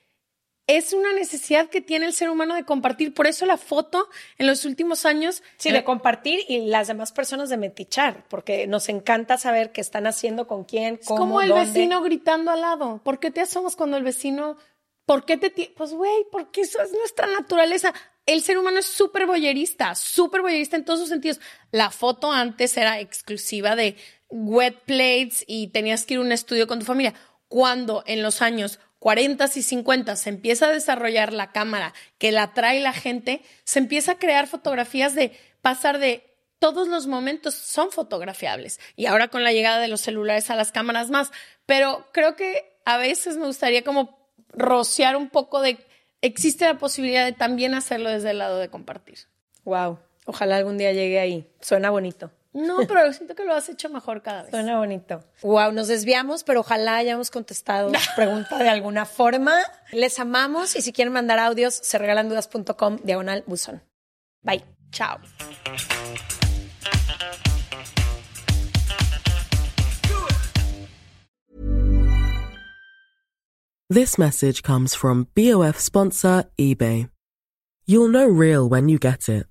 es 0.78 0.94
una 0.94 1.12
necesidad 1.14 1.70
que 1.70 1.82
tiene 1.82 2.06
el 2.06 2.14
ser 2.14 2.30
humano 2.30 2.56
de 2.56 2.64
compartir. 2.64 3.14
Por 3.14 3.28
eso 3.28 3.46
la 3.46 3.58
foto 3.58 4.08
en 4.38 4.48
los 4.48 4.64
últimos 4.64 5.06
años. 5.06 5.44
Sí, 5.58 5.70
eh, 5.70 5.74
de 5.74 5.84
compartir 5.84 6.40
y 6.48 6.66
las 6.68 6.88
demás 6.88 7.12
personas 7.12 7.50
de 7.50 7.58
metichar, 7.58 8.26
porque 8.30 8.68
nos 8.68 8.88
encanta 8.88 9.38
saber 9.38 9.72
qué 9.74 9.82
están 9.82 10.08
haciendo, 10.08 10.48
con 10.48 10.64
quién, 10.64 10.98
Es 11.02 11.08
cómo, 11.08 11.20
como 11.20 11.42
el 11.42 11.50
dónde. 11.50 11.66
vecino 11.66 12.02
gritando 12.02 12.52
al 12.52 12.62
lado. 12.62 13.02
¿Por 13.04 13.20
qué 13.20 13.32
te 13.32 13.42
asomas 13.42 13.76
cuando 13.76 13.98
el 13.98 14.04
vecino... 14.04 14.58
¿Por 15.06 15.26
qué 15.26 15.36
te... 15.36 15.52
Pues, 15.76 15.92
güey, 15.94 16.26
porque 16.32 16.62
eso 16.62 16.82
es 16.82 16.94
nuestra 16.94 17.28
naturaleza. 17.28 17.94
el 18.26 18.42
ser 18.42 18.58
humano 18.58 18.80
es 18.80 18.86
súper 18.86 19.26
boyerista, 19.26 19.94
súper 19.96 20.42
boyerista 20.42 20.78
en 20.78 20.86
todos 20.86 21.00
sus 21.02 21.10
sentidos. 21.10 21.42
La 21.72 21.90
foto 21.90 22.32
antes 22.32 22.78
era 22.78 23.00
exclusiva 23.02 23.76
de 23.76 23.98
wet 24.30 24.86
plates 24.86 25.44
y 25.48 25.68
tenías 25.68 26.06
que 26.06 26.14
ir 26.14 26.20
a 26.20 26.24
un 26.24 26.32
estudio 26.32 26.66
con 26.66 26.80
tu 26.80 26.86
familia. 26.86 27.14
Cuando 27.50 28.04
en 28.06 28.24
los 28.24 28.42
años 28.42 28.80
40 29.02 29.50
y 29.56 29.64
50 29.64 30.16
se 30.16 30.30
empieza 30.30 30.68
a 30.68 30.72
desarrollar 30.72 31.34
la 31.34 31.52
cámara 31.52 31.92
que 32.20 32.32
la 32.32 32.54
trae 32.54 32.80
la 32.82 32.94
gente, 32.94 33.42
se 33.64 33.80
empieza 33.80 34.12
a 34.12 34.20
crear 34.20 34.46
fotografías 34.46 35.16
de 35.16 35.36
pasar 35.64 35.98
de 35.98 36.24
todos 36.60 36.88
los 36.88 37.08
momentos 37.08 37.56
son 37.56 37.92
fotografiables. 37.92 38.80
Y 38.96 39.08
ahora 39.08 39.30
con 39.30 39.44
la 39.44 39.54
llegada 39.54 39.80
de 39.80 39.88
los 39.88 40.02
celulares 40.02 40.52
a 40.52 40.56
las 40.56 40.72
cámaras 40.72 41.10
más. 41.10 41.32
Pero 41.66 42.06
creo 42.12 42.36
que 42.36 42.78
a 42.86 42.98
veces 42.98 43.38
me 43.38 43.48
gustaría 43.48 43.84
como 43.84 44.20
rociar 44.50 45.16
un 45.16 45.30
poco 45.30 45.62
de 45.62 45.80
existe 46.22 46.66
la 46.66 46.78
posibilidad 46.78 47.26
de 47.26 47.32
también 47.32 47.74
hacerlo 47.74 48.12
desde 48.12 48.30
el 48.30 48.38
lado 48.38 48.60
de 48.60 48.70
compartir. 48.70 49.18
Wow, 49.64 49.98
ojalá 50.26 50.58
algún 50.58 50.78
día 50.78 50.92
llegue 50.92 51.20
ahí. 51.20 51.50
Suena 51.62 51.90
bonito. 51.90 52.32
No, 52.54 52.78
pero 52.88 53.12
siento 53.14 53.36
que 53.36 53.46
lo 53.46 53.54
has 53.54 53.70
hecho 53.70 53.90
mejor 53.90 54.22
cada 54.22 54.44
vez. 54.44 54.52
Suena 54.52 54.78
bonito. 54.78 55.24
Wow, 55.42 55.72
nos 55.72 55.88
desviamos, 55.88 56.44
pero 56.44 56.62
ojalá 56.62 56.98
hayamos 56.98 57.32
contestado 57.32 57.90
la 57.90 58.00
pregunta 58.16 58.58
de 58.58 58.70
alguna 58.70 59.06
forma. 59.06 59.60
Les 59.92 60.20
amamos 60.20 60.76
y 60.76 60.82
si 60.82 60.92
quieren 60.92 61.14
mandar 61.14 61.40
audios, 61.40 61.74
se 61.74 61.98
regalandudas.com 61.98 62.98
diagonal 63.04 63.44
buzón. 63.48 63.82
Bye. 64.44 64.64
Chao. 64.92 65.20
This 73.90 74.18
message 74.18 74.64
comes 74.64 74.96
from 74.96 75.28
BOF 75.36 75.78
sponsor 75.78 76.46
eBay. 76.58 77.10
You'll 77.86 78.08
know 78.08 78.26
real 78.26 78.70
when 78.70 78.88
you 78.88 78.98
get 78.98 79.28
it. 79.28 79.51